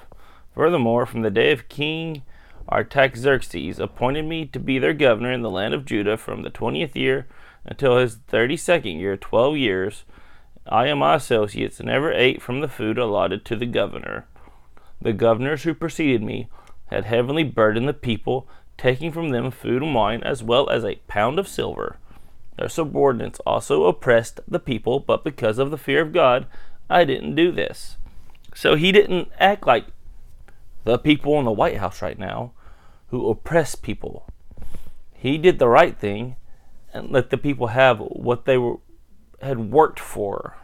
Furthermore, 0.56 1.06
from 1.06 1.22
the 1.22 1.32
day 1.32 1.52
of 1.52 1.70
King 1.70 2.24
Artaxerxes 2.70 3.80
appointed 3.80 4.26
me 4.26 4.46
to 4.46 4.60
be 4.60 4.80
their 4.80 4.94
governor 4.94 5.32
in 5.32 5.42
the 5.42 5.50
land 5.50 5.74
of 5.74 5.86
Judah 5.86 6.18
from 6.18 6.44
the 6.44 6.50
twentieth 6.50 6.96
year 6.96 7.28
until 7.66 7.98
his 7.98 8.16
thirty 8.16 8.56
second 8.56 9.00
year, 9.00 9.18
twelve 9.18 9.58
years. 9.58 10.06
I 10.68 10.88
and 10.88 11.00
my 11.00 11.16
associates 11.16 11.82
never 11.82 12.12
ate 12.12 12.42
from 12.42 12.62
the 12.62 12.68
food 12.68 12.98
allotted 12.98 13.44
to 13.46 13.56
the 13.56 13.66
governor. 13.66 14.26
The 15.02 15.14
governors 15.14 15.64
who 15.64 15.74
preceded 15.74 16.24
me 16.24 16.48
had 16.88 17.06
heavily 17.06 17.44
burdened 17.44 17.88
the 17.88 17.94
people, 17.94 18.48
taking 18.78 19.12
from 19.12 19.30
them 19.30 19.52
food 19.52 19.82
and 19.82 19.94
wine 19.94 20.24
as 20.24 20.42
well 20.42 20.70
as 20.70 20.86
a 20.86 21.02
pound 21.08 21.40
of 21.40 21.48
silver. 21.48 21.98
Their 22.58 22.70
subordinates 22.70 23.40
also 23.46 23.86
oppressed 23.86 24.40
the 24.48 24.60
people, 24.60 25.00
but 25.00 25.24
because 25.24 25.58
of 25.58 25.72
the 25.72 25.78
fear 25.78 26.02
of 26.02 26.14
God, 26.14 26.46
I 26.90 27.04
didn't 27.04 27.36
do 27.36 27.52
this. 27.52 27.98
So 28.56 28.76
he 28.76 28.92
didn't 28.92 29.30
act 29.40 29.66
like 29.66 29.88
the 30.84 30.98
people 30.98 31.40
in 31.40 31.46
the 31.46 31.52
White 31.52 31.78
House 31.78 32.02
right 32.02 32.20
now 32.20 32.52
who 33.10 33.30
oppress 33.30 33.76
people. 33.76 34.26
He 35.14 35.38
did 35.38 35.60
the 35.60 35.68
right 35.68 35.98
thing 35.98 36.36
and 36.94 37.10
let 37.10 37.30
the 37.30 37.38
people 37.38 37.68
have 37.68 38.00
what 38.00 38.46
they 38.46 38.58
were 38.58 38.78
had 39.44 39.72
worked 39.72 40.00
for. 40.00 40.58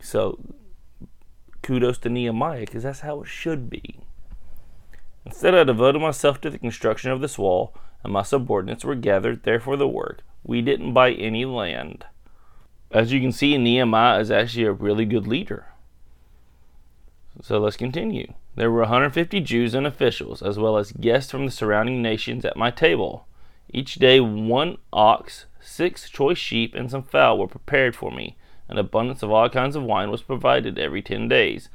So 0.00 0.38
kudos 1.62 1.98
to 1.98 2.08
Nehemiah 2.08 2.60
because 2.60 2.82
that's 2.82 3.00
how 3.00 3.22
it 3.22 3.28
should 3.28 3.70
be. 3.70 4.00
Instead, 5.26 5.54
I 5.54 5.64
devoted 5.64 6.00
myself 6.00 6.40
to 6.42 6.50
the 6.50 6.58
construction 6.58 7.10
of 7.10 7.22
this 7.22 7.38
wall, 7.38 7.74
and 8.02 8.12
my 8.12 8.22
subordinates 8.22 8.84
were 8.84 8.94
gathered 8.94 9.42
there 9.42 9.58
for 9.58 9.76
the 9.76 9.88
work. 9.88 10.20
We 10.42 10.60
didn't 10.60 10.92
buy 10.92 11.12
any 11.12 11.46
land. 11.46 12.04
As 12.90 13.12
you 13.12 13.20
can 13.20 13.32
see, 13.32 13.56
Nehemiah 13.56 14.20
is 14.20 14.30
actually 14.30 14.64
a 14.64 14.72
really 14.72 15.06
good 15.06 15.26
leader. 15.26 15.66
So 17.42 17.58
let's 17.58 17.76
continue. 17.76 18.34
There 18.54 18.70
were 18.70 18.80
150 18.80 19.40
Jews 19.40 19.74
and 19.74 19.86
officials, 19.86 20.42
as 20.42 20.58
well 20.58 20.76
as 20.76 20.92
guests 20.92 21.30
from 21.30 21.46
the 21.46 21.50
surrounding 21.50 22.02
nations 22.02 22.44
at 22.44 22.56
my 22.56 22.70
table. 22.70 23.26
Each 23.76 23.96
day, 23.96 24.20
one 24.20 24.78
ox, 24.92 25.46
six 25.58 26.08
choice 26.08 26.38
sheep, 26.38 26.76
and 26.76 26.88
some 26.88 27.02
fowl 27.02 27.38
were 27.38 27.48
prepared 27.48 27.96
for 27.96 28.12
me. 28.12 28.36
An 28.68 28.78
abundance 28.78 29.20
of 29.24 29.32
all 29.32 29.48
kinds 29.48 29.74
of 29.74 29.82
wine 29.82 30.12
was 30.12 30.22
provided 30.22 30.78
every 30.78 31.02
ten 31.02 31.26
days. 31.26 31.68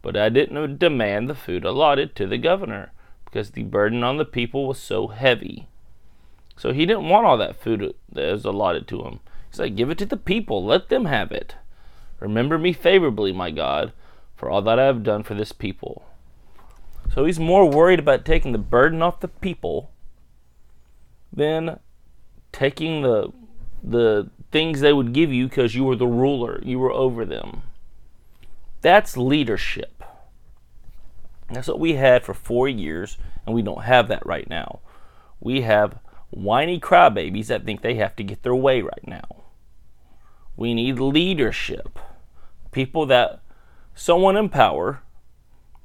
But 0.00 0.16
I 0.16 0.28
didn't 0.28 0.78
demand 0.78 1.28
the 1.28 1.34
food 1.34 1.64
allotted 1.64 2.14
to 2.14 2.28
the 2.28 2.38
governor, 2.38 2.92
because 3.24 3.50
the 3.50 3.64
burden 3.64 4.04
on 4.04 4.16
the 4.16 4.24
people 4.24 4.68
was 4.68 4.78
so 4.78 5.08
heavy. 5.08 5.66
So 6.56 6.72
he 6.72 6.86
didn't 6.86 7.08
want 7.08 7.26
all 7.26 7.36
that 7.38 7.60
food 7.60 7.96
that 8.12 8.32
was 8.32 8.44
allotted 8.44 8.86
to 8.86 9.02
him. 9.02 9.18
He's 9.50 9.58
like, 9.58 9.74
Give 9.74 9.90
it 9.90 9.98
to 9.98 10.06
the 10.06 10.16
people, 10.16 10.64
let 10.64 10.88
them 10.88 11.06
have 11.06 11.32
it. 11.32 11.56
Remember 12.20 12.58
me 12.58 12.72
favorably, 12.72 13.32
my 13.32 13.50
God, 13.50 13.92
for 14.36 14.48
all 14.48 14.62
that 14.62 14.78
I 14.78 14.84
have 14.84 15.02
done 15.02 15.24
for 15.24 15.34
this 15.34 15.50
people. 15.50 16.04
So 17.12 17.24
he's 17.24 17.40
more 17.40 17.68
worried 17.68 17.98
about 17.98 18.24
taking 18.24 18.52
the 18.52 18.58
burden 18.58 19.02
off 19.02 19.18
the 19.18 19.26
people 19.26 19.90
than 21.32 21.78
taking 22.52 23.02
the 23.02 23.32
the 23.82 24.30
things 24.50 24.80
they 24.80 24.92
would 24.92 25.12
give 25.12 25.32
you 25.32 25.48
because 25.48 25.74
you 25.74 25.84
were 25.84 25.96
the 25.96 26.06
ruler, 26.06 26.60
you 26.62 26.78
were 26.78 26.92
over 26.92 27.24
them. 27.24 27.62
That's 28.82 29.16
leadership. 29.16 30.02
That's 31.48 31.68
what 31.68 31.80
we 31.80 31.94
had 31.94 32.24
for 32.24 32.34
four 32.34 32.68
years, 32.68 33.16
and 33.46 33.54
we 33.54 33.62
don't 33.62 33.84
have 33.84 34.08
that 34.08 34.24
right 34.26 34.48
now. 34.48 34.80
We 35.40 35.62
have 35.62 35.98
whiny 36.30 36.78
crybabies 36.78 37.46
that 37.46 37.64
think 37.64 37.82
they 37.82 37.94
have 37.94 38.14
to 38.16 38.24
get 38.24 38.42
their 38.42 38.54
way 38.54 38.82
right 38.82 39.06
now. 39.06 39.44
We 40.56 40.74
need 40.74 40.98
leadership. 40.98 41.98
People 42.70 43.06
that, 43.06 43.40
someone 43.94 44.36
in 44.36 44.48
power 44.48 45.00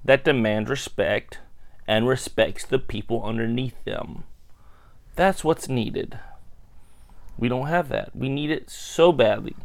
that 0.03 0.23
demand 0.23 0.69
respect 0.69 1.39
and 1.88 2.08
respects 2.08 2.63
the 2.63 2.79
people 2.79 3.23
underneath 3.23 3.84
them. 3.86 4.23
That's 5.15 5.43
what's 5.43 5.69
needed. 5.69 6.19
We 7.38 7.47
don't 7.49 7.67
have 7.67 7.89
that. 7.89 8.15
We 8.15 8.30
need 8.30 8.51
it 8.51 8.69
so 8.69 9.12
badly. 9.12 9.56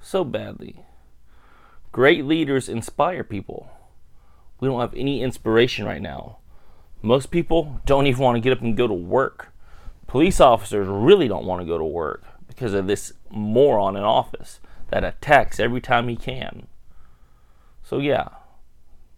So 0.00 0.24
badly. 0.24 0.84
Great 1.92 2.24
leaders 2.24 2.68
inspire 2.68 3.24
people. 3.24 3.70
We 4.60 4.68
don't 4.68 4.80
have 4.80 4.94
any 4.94 5.22
inspiration 5.22 5.86
right 5.86 6.02
now. 6.02 6.38
Most 7.02 7.30
people 7.30 7.80
don't 7.86 8.06
even 8.06 8.22
want 8.22 8.36
to 8.36 8.40
get 8.40 8.52
up 8.52 8.62
and 8.62 8.76
go 8.76 8.86
to 8.86 8.94
work. 8.94 9.48
Police 10.06 10.40
officers 10.40 10.86
really 10.88 11.28
don't 11.28 11.46
want 11.46 11.60
to 11.62 11.66
go 11.66 11.78
to 11.78 11.84
work 11.84 12.24
because 12.46 12.74
of 12.74 12.86
this 12.86 13.12
moron 13.30 13.96
in 13.96 14.02
office 14.02 14.60
that 14.88 15.04
attacks 15.04 15.58
every 15.60 15.80
time 15.80 16.08
he 16.08 16.16
can. 16.16 16.66
So, 17.82 17.98
yeah, 17.98 18.28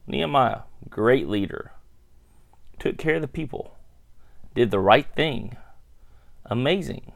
Nehemiah, 0.06 0.60
great 0.88 1.28
leader, 1.28 1.72
took 2.78 2.98
care 2.98 3.16
of 3.16 3.22
the 3.22 3.28
people, 3.28 3.76
did 4.54 4.70
the 4.70 4.78
right 4.78 5.06
thing. 5.14 5.56
Amazing. 6.46 7.12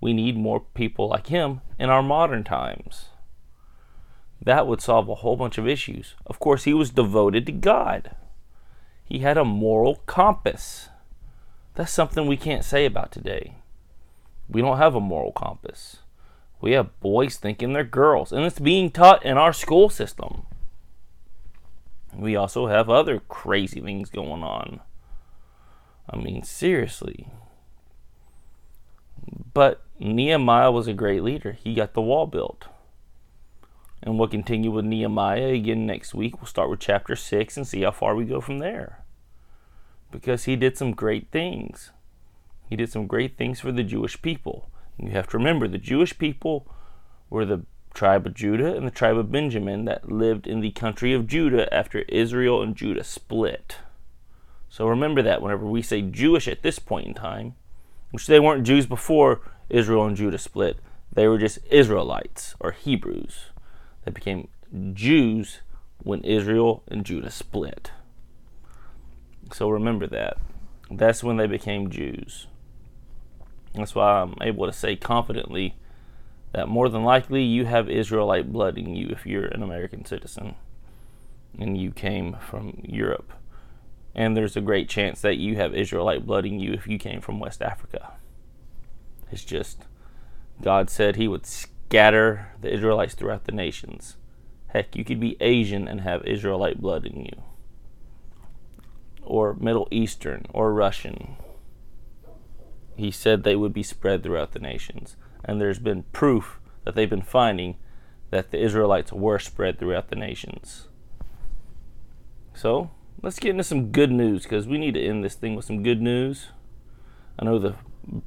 We 0.00 0.12
need 0.12 0.36
more 0.36 0.60
people 0.60 1.08
like 1.08 1.28
him 1.28 1.60
in 1.78 1.90
our 1.90 2.02
modern 2.02 2.44
times. 2.44 3.06
That 4.40 4.66
would 4.66 4.80
solve 4.82 5.08
a 5.08 5.16
whole 5.16 5.36
bunch 5.36 5.56
of 5.56 5.66
issues. 5.66 6.14
Of 6.26 6.38
course, 6.38 6.64
he 6.64 6.74
was 6.74 6.90
devoted 6.90 7.46
to 7.46 7.52
God. 7.52 8.14
He 9.04 9.20
had 9.20 9.38
a 9.38 9.44
moral 9.44 9.96
compass. 10.06 10.88
That's 11.74 11.92
something 11.92 12.26
we 12.26 12.36
can't 12.36 12.64
say 12.64 12.84
about 12.84 13.10
today. 13.10 13.56
We 14.48 14.60
don't 14.60 14.78
have 14.78 14.94
a 14.94 15.00
moral 15.00 15.32
compass. 15.32 15.98
We 16.60 16.72
have 16.72 16.98
boys 17.00 17.36
thinking 17.36 17.72
they're 17.72 17.84
girls, 17.84 18.32
and 18.32 18.44
it's 18.44 18.58
being 18.58 18.90
taught 18.90 19.24
in 19.24 19.36
our 19.36 19.52
school 19.52 19.88
system. 19.88 20.46
We 22.14 22.36
also 22.36 22.68
have 22.68 22.88
other 22.88 23.20
crazy 23.20 23.80
things 23.80 24.10
going 24.10 24.42
on. 24.42 24.80
I 26.08 26.16
mean, 26.16 26.42
seriously. 26.42 27.28
But 29.52 29.82
Nehemiah 29.98 30.70
was 30.70 30.86
a 30.86 30.92
great 30.92 31.22
leader. 31.22 31.52
He 31.52 31.74
got 31.74 31.94
the 31.94 32.02
wall 32.02 32.26
built. 32.26 32.66
And 34.02 34.18
we'll 34.18 34.28
continue 34.28 34.70
with 34.70 34.84
Nehemiah 34.84 35.52
again 35.54 35.86
next 35.86 36.14
week. 36.14 36.36
We'll 36.36 36.46
start 36.46 36.68
with 36.68 36.80
chapter 36.80 37.16
6 37.16 37.56
and 37.56 37.66
see 37.66 37.82
how 37.82 37.90
far 37.90 38.14
we 38.14 38.24
go 38.24 38.40
from 38.40 38.58
there. 38.58 39.02
Because 40.10 40.44
he 40.44 40.56
did 40.56 40.76
some 40.76 40.92
great 40.92 41.30
things. 41.30 41.90
He 42.68 42.76
did 42.76 42.90
some 42.90 43.06
great 43.06 43.38
things 43.38 43.60
for 43.60 43.72
the 43.72 43.82
Jewish 43.82 44.20
people. 44.20 44.68
You 44.98 45.10
have 45.10 45.28
to 45.28 45.38
remember 45.38 45.66
the 45.66 45.78
Jewish 45.78 46.18
people 46.18 46.66
were 47.30 47.46
the 47.46 47.62
tribe 47.94 48.26
of 48.26 48.34
Judah 48.34 48.76
and 48.76 48.86
the 48.86 48.90
tribe 48.90 49.16
of 49.16 49.32
Benjamin 49.32 49.84
that 49.86 50.10
lived 50.10 50.46
in 50.46 50.60
the 50.60 50.72
country 50.72 51.14
of 51.14 51.26
Judah 51.26 51.72
after 51.72 52.00
Israel 52.00 52.60
and 52.62 52.76
Judah 52.76 53.04
split. 53.04 53.78
So 54.74 54.88
remember 54.88 55.22
that 55.22 55.40
whenever 55.40 55.66
we 55.66 55.82
say 55.82 56.02
Jewish 56.02 56.48
at 56.48 56.62
this 56.62 56.80
point 56.80 57.06
in 57.06 57.14
time, 57.14 57.54
which 58.10 58.26
they 58.26 58.40
weren't 58.40 58.66
Jews 58.66 58.86
before 58.86 59.40
Israel 59.70 60.04
and 60.04 60.16
Judah 60.16 60.36
split, 60.36 60.78
they 61.12 61.28
were 61.28 61.38
just 61.38 61.60
Israelites 61.70 62.56
or 62.58 62.72
Hebrews. 62.72 63.50
They 64.04 64.10
became 64.10 64.48
Jews 64.92 65.60
when 65.98 66.24
Israel 66.24 66.82
and 66.88 67.06
Judah 67.06 67.30
split. 67.30 67.92
So 69.52 69.70
remember 69.70 70.08
that. 70.08 70.38
That's 70.90 71.22
when 71.22 71.36
they 71.36 71.46
became 71.46 71.88
Jews. 71.88 72.48
That's 73.76 73.94
why 73.94 74.22
I'm 74.22 74.34
able 74.40 74.66
to 74.66 74.72
say 74.72 74.96
confidently 74.96 75.76
that 76.50 76.66
more 76.66 76.88
than 76.88 77.04
likely 77.04 77.44
you 77.44 77.66
have 77.66 77.88
Israelite 77.88 78.52
blood 78.52 78.76
in 78.76 78.96
you 78.96 79.06
if 79.10 79.24
you're 79.24 79.46
an 79.46 79.62
American 79.62 80.04
citizen 80.04 80.56
and 81.60 81.78
you 81.78 81.92
came 81.92 82.36
from 82.40 82.80
Europe. 82.82 83.32
And 84.14 84.36
there's 84.36 84.56
a 84.56 84.60
great 84.60 84.88
chance 84.88 85.20
that 85.22 85.36
you 85.36 85.56
have 85.56 85.74
Israelite 85.74 86.26
blood 86.26 86.46
in 86.46 86.60
you 86.60 86.72
if 86.72 86.86
you 86.86 86.98
came 86.98 87.20
from 87.20 87.40
West 87.40 87.60
Africa. 87.62 88.12
It's 89.30 89.44
just, 89.44 89.84
God 90.62 90.88
said 90.88 91.16
He 91.16 91.26
would 91.26 91.46
scatter 91.46 92.52
the 92.60 92.72
Israelites 92.72 93.14
throughout 93.14 93.44
the 93.44 93.52
nations. 93.52 94.16
Heck, 94.68 94.94
you 94.94 95.04
could 95.04 95.20
be 95.20 95.36
Asian 95.40 95.88
and 95.88 96.00
have 96.02 96.24
Israelite 96.24 96.80
blood 96.80 97.06
in 97.06 97.24
you, 97.24 97.42
or 99.22 99.54
Middle 99.54 99.88
Eastern, 99.90 100.46
or 100.52 100.72
Russian. 100.72 101.36
He 102.96 103.10
said 103.10 103.42
they 103.42 103.56
would 103.56 103.72
be 103.72 103.82
spread 103.82 104.22
throughout 104.22 104.52
the 104.52 104.60
nations 104.60 105.16
and 105.44 105.60
there's 105.60 105.78
been 105.78 106.04
proof 106.12 106.58
that 106.84 106.94
they've 106.94 107.10
been 107.10 107.22
finding 107.22 107.76
that 108.30 108.50
the 108.50 108.60
Israelites 108.60 109.12
were 109.12 109.38
spread 109.38 109.78
throughout 109.78 110.08
the 110.08 110.16
nations. 110.16 110.88
So, 112.54 112.90
let's 113.24 113.38
get 113.38 113.52
into 113.52 113.64
some 113.64 113.90
good 113.90 114.12
news 114.12 114.42
because 114.42 114.66
we 114.66 114.76
need 114.76 114.92
to 114.92 115.02
end 115.02 115.24
this 115.24 115.34
thing 115.34 115.54
with 115.54 115.64
some 115.64 115.82
good 115.82 116.02
news. 116.02 116.48
I 117.38 117.46
know 117.46 117.58
the 117.58 117.74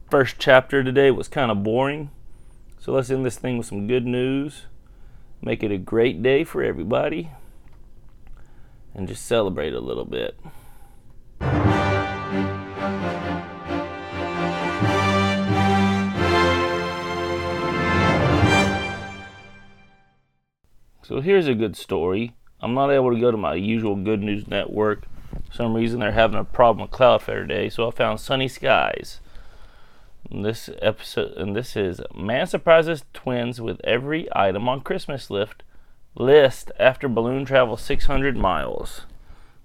first 0.10 0.38
chapter 0.40 0.84
today 0.84 1.12
was 1.12 1.28
kind 1.28 1.52
of 1.52 1.62
boring, 1.62 2.10
so 2.80 2.94
let's 2.94 3.12
end 3.12 3.24
this 3.24 3.38
thing 3.38 3.60
with 3.60 3.68
some 3.68 3.86
good 3.86 4.08
news. 4.08 4.66
Make 5.40 5.62
it 5.62 5.72
a 5.72 5.78
great 5.78 6.24
day 6.24 6.44
for 6.44 6.64
everybody 6.64 7.30
and 8.96 9.08
just 9.08 9.24
celebrate 9.24 9.74
a 9.74 9.80
little 9.80 10.04
bit. 10.04 10.40
So 21.04 21.22
here's 21.22 21.48
a 21.48 21.54
good 21.54 21.78
story. 21.78 22.34
I'm 22.62 22.74
not 22.74 22.90
able 22.90 23.14
to 23.14 23.20
go 23.20 23.30
to 23.30 23.38
my 23.38 23.54
usual 23.54 23.96
Good 23.96 24.22
News 24.22 24.48
Network. 24.48 25.06
For 25.50 25.54
some 25.54 25.76
reason 25.76 26.00
they're 26.00 26.12
having 26.12 26.40
a 26.40 26.44
problem 26.44 26.88
with 26.88 26.98
Cloudflare 26.98 27.48
today, 27.48 27.70
so 27.70 27.88
I 27.88 27.92
found 27.92 28.20
Sunny 28.20 28.48
Skyz. 28.48 29.20
This 30.32 30.70
episode, 30.82 31.34
and 31.38 31.56
this 31.56 31.76
is 31.76 32.02
man 32.16 32.48
surprises 32.48 33.06
twins 33.14 33.62
with 33.62 33.80
every 33.84 34.28
item 34.36 34.68
on 34.68 34.82
Christmas 34.82 35.30
list 35.30 35.64
list 36.16 36.72
after 36.80 37.08
balloon 37.08 37.46
travels 37.46 37.82
600 37.82 38.36
miles. 38.36 39.02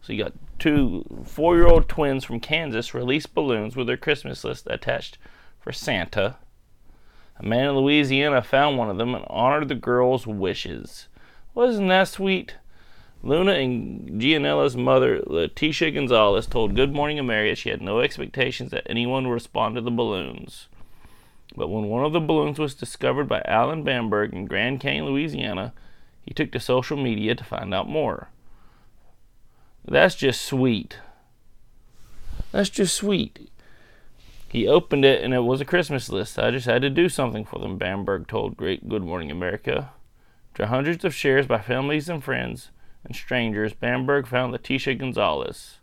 So 0.03 0.13
you 0.13 0.23
got 0.23 0.35
two 0.59 1.05
four-year-old 1.25 1.89
twins 1.89 2.25
from 2.25 2.41
Kansas 2.41 2.93
released 2.93 3.35
balloons 3.35 3.75
with 3.75 3.87
their 3.87 3.97
Christmas 3.97 4.45
list 4.45 4.69
attached 4.71 5.17
for 5.59 5.73
Santa. 5.73 6.37
A 7.39 7.43
man 7.43 7.71
in 7.71 7.77
Louisiana 7.77 8.43
found 8.43 8.77
one 8.77 8.91
of 8.91 8.99
them 8.99 9.15
and 9.15 9.25
honored 9.29 9.69
the 9.69 9.75
girl's 9.75 10.27
wishes. 10.27 11.09
Wasn't 11.55 11.89
that 11.89 12.09
sweet? 12.09 12.57
Luna 13.25 13.53
and 13.53 14.21
Gianella's 14.21 14.77
mother, 14.77 15.21
Leticia 15.21 15.95
Gonzalez, 15.95 16.47
told 16.47 16.75
Good 16.75 16.93
Morning 16.93 17.21
America 17.21 17.55
she 17.55 17.69
had 17.69 17.81
no 17.81 18.01
expectations 18.01 18.73
that 18.73 18.87
anyone 18.91 19.29
would 19.29 19.35
respond 19.35 19.77
to 19.77 19.81
the 19.81 19.93
balloons. 19.93 20.67
But 21.55 21.69
when 21.69 21.85
one 21.85 22.05
of 22.05 22.13
the 22.13 22.21
balloons 22.21 22.59
was 22.59 22.75
discovered 22.75 23.29
by 23.29 23.43
Alan 23.45 23.85
Bamberg 23.85 24.33
in 24.33 24.47
Grand 24.47 24.81
Cane, 24.81 25.05
Louisiana, 25.05 25.73
he 26.23 26.35
took 26.35 26.51
to 26.53 26.59
social 26.59 26.97
media 26.97 27.37
to 27.37 27.45
find 27.45 27.73
out 27.73 27.89
more. 27.89 28.29
That's 29.85 30.17
just 30.17 30.43
sweet. 30.43 30.99
That's 32.51 32.71
just 32.71 32.95
sweet. 32.95 33.51
He 34.49 34.67
opened 34.67 35.05
it 35.05 35.23
and 35.23 35.33
it 35.33 35.41
was 35.41 35.61
a 35.61 35.65
Christmas 35.65 36.09
list. 36.09 36.41
I 36.41 36.51
just 36.51 36.67
had 36.67 36.83
to 36.83 36.91
do 36.91 37.09
something 37.09 37.45
for 37.45 37.61
them, 37.61 37.79
Bamberg 37.79 38.27
told 38.27 38.57
Great 38.57 38.89
Good 38.89 39.03
Morning 39.05 39.31
America. 39.31 39.91
To 40.55 40.67
hundreds 40.67 41.05
of 41.05 41.15
shares 41.15 41.47
by 41.47 41.61
families 41.61 42.09
and 42.09 42.23
friends 42.23 42.71
and 43.05 43.17
strangers, 43.17 43.73
Bamberg 43.75 44.27
found 44.27 44.55
Leticia 44.55 44.99
Gonzalez. 44.99 45.79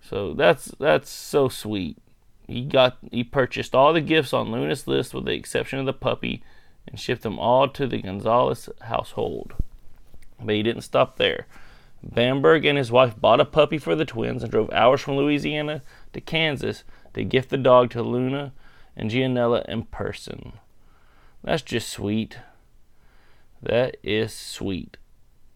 So 0.00 0.34
that's 0.34 0.66
that's 0.78 1.10
so 1.10 1.48
sweet. 1.48 1.98
He 2.46 2.64
got 2.64 2.98
he 3.10 3.24
purchased 3.24 3.74
all 3.74 3.92
the 3.92 4.00
gifts 4.00 4.32
on 4.32 4.52
Luna's 4.52 4.86
list 4.86 5.14
with 5.14 5.24
the 5.24 5.32
exception 5.32 5.78
of 5.78 5.86
the 5.86 5.92
puppy 5.92 6.42
and 6.86 7.00
shipped 7.00 7.22
them 7.22 7.38
all 7.38 7.68
to 7.68 7.86
the 7.86 8.00
Gonzalez 8.00 8.68
household. 8.82 9.54
But 10.40 10.54
he 10.54 10.62
didn't 10.62 10.82
stop 10.82 11.16
there. 11.16 11.46
Bamberg 12.02 12.64
and 12.64 12.78
his 12.78 12.92
wife 12.92 13.20
bought 13.20 13.40
a 13.40 13.44
puppy 13.44 13.78
for 13.78 13.96
the 13.96 14.04
twins 14.04 14.42
and 14.42 14.52
drove 14.52 14.70
hours 14.70 15.00
from 15.00 15.16
Louisiana 15.16 15.82
to 16.12 16.20
Kansas 16.20 16.84
to 17.14 17.24
gift 17.24 17.50
the 17.50 17.56
dog 17.56 17.90
to 17.90 18.02
Luna 18.02 18.52
and 18.96 19.10
Gianella 19.10 19.64
in 19.66 19.84
person. 19.84 20.52
That's 21.42 21.62
just 21.62 21.88
sweet. 21.88 22.38
That 23.62 23.96
is 24.02 24.32
sweet. 24.32 24.98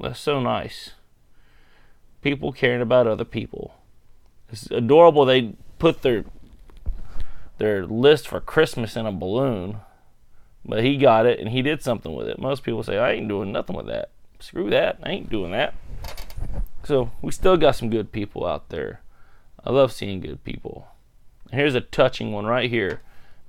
That's 0.00 0.20
so 0.20 0.40
nice. 0.40 0.92
People 2.22 2.52
caring 2.52 2.82
about 2.82 3.06
other 3.06 3.24
people. 3.24 3.74
It's 4.50 4.70
adorable 4.70 5.24
they 5.24 5.54
put 5.78 6.02
their 6.02 6.24
their 7.58 7.84
list 7.86 8.26
for 8.26 8.40
Christmas 8.40 8.96
in 8.96 9.06
a 9.06 9.12
balloon. 9.12 9.78
But 10.64 10.82
he 10.82 10.96
got 10.96 11.26
it 11.26 11.38
and 11.38 11.50
he 11.50 11.62
did 11.62 11.82
something 11.82 12.14
with 12.14 12.28
it. 12.28 12.38
Most 12.38 12.62
people 12.62 12.82
say, 12.82 12.98
I 12.98 13.12
ain't 13.12 13.28
doing 13.28 13.52
nothing 13.52 13.76
with 13.76 13.86
that. 13.86 14.10
Screw 14.38 14.70
that. 14.70 14.98
I 15.02 15.10
ain't 15.10 15.30
doing 15.30 15.52
that. 15.52 15.74
So 16.84 17.10
we 17.22 17.32
still 17.32 17.56
got 17.56 17.76
some 17.76 17.90
good 17.90 18.12
people 18.12 18.46
out 18.46 18.68
there. 18.70 19.00
I 19.64 19.70
love 19.70 19.92
seeing 19.92 20.20
good 20.20 20.42
people. 20.44 20.88
Here's 21.52 21.74
a 21.74 21.80
touching 21.80 22.32
one 22.32 22.46
right 22.46 22.70
here. 22.70 23.02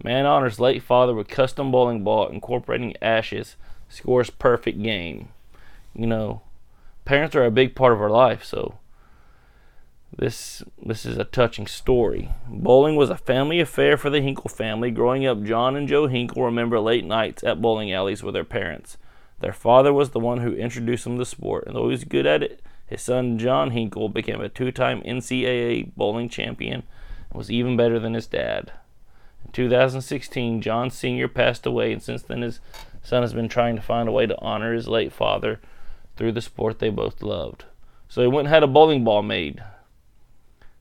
Man 0.04 0.26
honors 0.26 0.60
late 0.60 0.84
father 0.84 1.14
with 1.14 1.28
custom 1.28 1.72
bowling 1.72 2.04
ball 2.04 2.28
incorporating 2.28 2.96
ashes 3.02 3.56
scores 3.88 4.30
perfect 4.30 4.82
game. 4.82 5.30
You 5.94 6.08
know, 6.08 6.42
parents 7.06 7.36
are 7.36 7.46
a 7.46 7.52
big 7.52 7.76
part 7.76 7.94
of 7.94 8.02
our 8.02 8.10
life, 8.10 8.44
so 8.44 8.80
this 10.18 10.64
this 10.84 11.06
is 11.06 11.18
a 11.18 11.24
touching 11.24 11.68
story. 11.68 12.30
Bowling 12.48 12.96
was 12.96 13.10
a 13.10 13.18
family 13.18 13.60
affair 13.60 13.98
for 13.98 14.10
the 14.10 14.22
Hinkle 14.22 14.50
family. 14.50 14.92
Growing 14.92 15.26
up, 15.26 15.44
John 15.44 15.76
and 15.76 15.88
Joe 15.88 16.08
Hinkle 16.08 16.44
remember 16.44 16.80
late 16.80 17.06
nights 17.06 17.44
at 17.44 17.62
bowling 17.62 17.92
alleys 17.92 18.24
with 18.24 18.34
their 18.34 18.44
parents. 18.44 18.98
Their 19.40 19.54
father 19.54 19.92
was 19.92 20.12
the 20.12 20.20
one 20.20 20.40
who 20.40 20.54
introduced 20.54 21.04
them 21.04 21.16
to 21.16 21.20
the 21.20 21.26
sport, 21.26 21.66
and 21.66 21.76
though 21.76 21.86
he 21.86 21.92
was 21.92 22.04
good 22.04 22.26
at 22.26 22.44
it, 22.44 22.62
his 22.86 23.02
son 23.02 23.40
John 23.40 23.72
Hinkle 23.72 24.10
became 24.10 24.42
a 24.42 24.50
two-time 24.50 25.02
NCAA 25.02 25.96
bowling 25.96 26.30
champion 26.30 26.84
and 27.30 27.38
was 27.38 27.50
even 27.50 27.76
better 27.76 28.00
than 28.00 28.14
his 28.14 28.28
dad. 28.28 28.72
In 29.46 29.52
2016, 29.52 30.62
John 30.62 30.92
Sr. 30.92 31.28
passed 31.28 31.66
away, 31.66 31.92
and 31.92 32.04
since 32.04 32.22
then 32.22 32.42
his 32.42 32.60
son 33.02 33.24
has 33.24 33.34
been 33.34 33.50
trying 33.50 33.76
to 33.76 33.82
find 33.82 34.08
a 34.08 34.12
way 34.12 34.28
to 34.28 34.40
honor 34.40 34.74
his 34.74 34.88
late 34.88 35.12
father 35.12 35.60
through 36.22 36.32
the 36.32 36.40
sport 36.40 36.78
they 36.78 36.92
both 36.92 37.24
loved. 37.24 37.66
So 38.08 38.22
he 38.22 38.28
went 38.28 38.46
and 38.46 38.54
had 38.54 38.62
a 38.62 38.68
bowling 38.68 39.04
ball 39.04 39.24
made. 39.24 39.64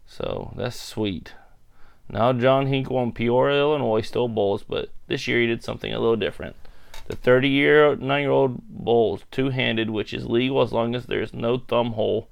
So 0.07 0.53
that's 0.55 0.79
sweet. 0.79 1.33
Now 2.11 2.35
John 2.35 2.67
Hinkle 2.67 3.03
in 3.03 3.13
Peoria, 3.13 3.59
Illinois 3.59 4.03
still 4.03 4.29
bowls, 4.29 4.65
but 4.69 4.91
this 5.07 5.27
year 5.27 5.41
he 5.41 5.47
did 5.47 5.65
something 5.65 5.95
a 5.95 5.99
little 5.99 6.15
different. 6.15 6.57
The 7.07 7.17
30 7.17 7.49
year, 7.49 7.97
9 7.97 8.21
year 8.21 8.31
old 8.31 8.61
bowls 8.69 9.23
two 9.31 9.49
handed, 9.49 9.89
which 9.89 10.13
is 10.13 10.27
legal 10.27 10.61
as 10.61 10.75
long 10.75 10.95
as 10.95 11.07
there's 11.07 11.33
no 11.33 11.57
thumb 11.57 11.93
hole 11.93 12.29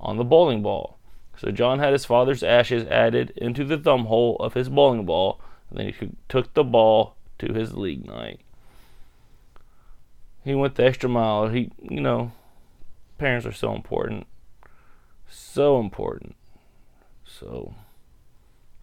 on 0.00 0.16
the 0.16 0.24
bowling 0.24 0.62
ball. 0.62 0.96
So 1.36 1.50
John 1.50 1.78
had 1.78 1.92
his 1.92 2.06
father's 2.06 2.42
ashes 2.42 2.88
added 2.88 3.34
into 3.36 3.66
the 3.66 3.76
thumb 3.76 4.06
hole 4.06 4.36
of 4.36 4.54
his 4.54 4.70
bowling 4.70 5.04
ball, 5.04 5.42
and 5.68 5.78
then 5.78 5.92
he 5.92 6.08
took 6.30 6.54
the 6.54 6.64
ball 6.64 7.16
to 7.38 7.52
his 7.52 7.74
league 7.74 8.06
night. 8.06 8.40
He 10.42 10.54
went 10.54 10.76
the 10.76 10.86
extra 10.86 11.10
mile. 11.10 11.48
He, 11.48 11.70
you 11.82 12.00
know, 12.00 12.32
parents 13.18 13.46
are 13.46 13.52
so 13.52 13.74
important. 13.74 14.26
So 15.28 15.80
important. 15.80 16.36
So 17.24 17.74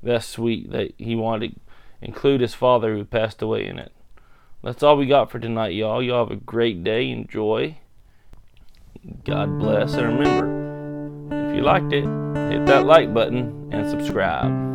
that's 0.01 0.25
sweet 0.25 0.71
that 0.71 0.91
he 0.97 1.15
wanted 1.15 1.53
to 1.53 1.59
include 2.01 2.41
his 2.41 2.53
father 2.53 2.95
who 2.95 3.05
passed 3.05 3.41
away 3.41 3.67
in 3.67 3.79
it. 3.79 3.91
That's 4.63 4.83
all 4.83 4.97
we 4.97 5.05
got 5.05 5.31
for 5.31 5.39
tonight, 5.39 5.73
y'all. 5.73 6.01
Y'all 6.01 6.25
have 6.25 6.37
a 6.37 6.39
great 6.39 6.83
day. 6.83 7.09
Enjoy. 7.09 7.77
God 9.25 9.59
bless. 9.59 9.93
And 9.95 10.19
remember, 10.19 11.49
if 11.49 11.55
you 11.57 11.61
liked 11.63 11.91
it, 11.91 12.05
hit 12.51 12.65
that 12.67 12.85
like 12.85 13.13
button 13.13 13.69
and 13.71 13.89
subscribe. 13.89 14.72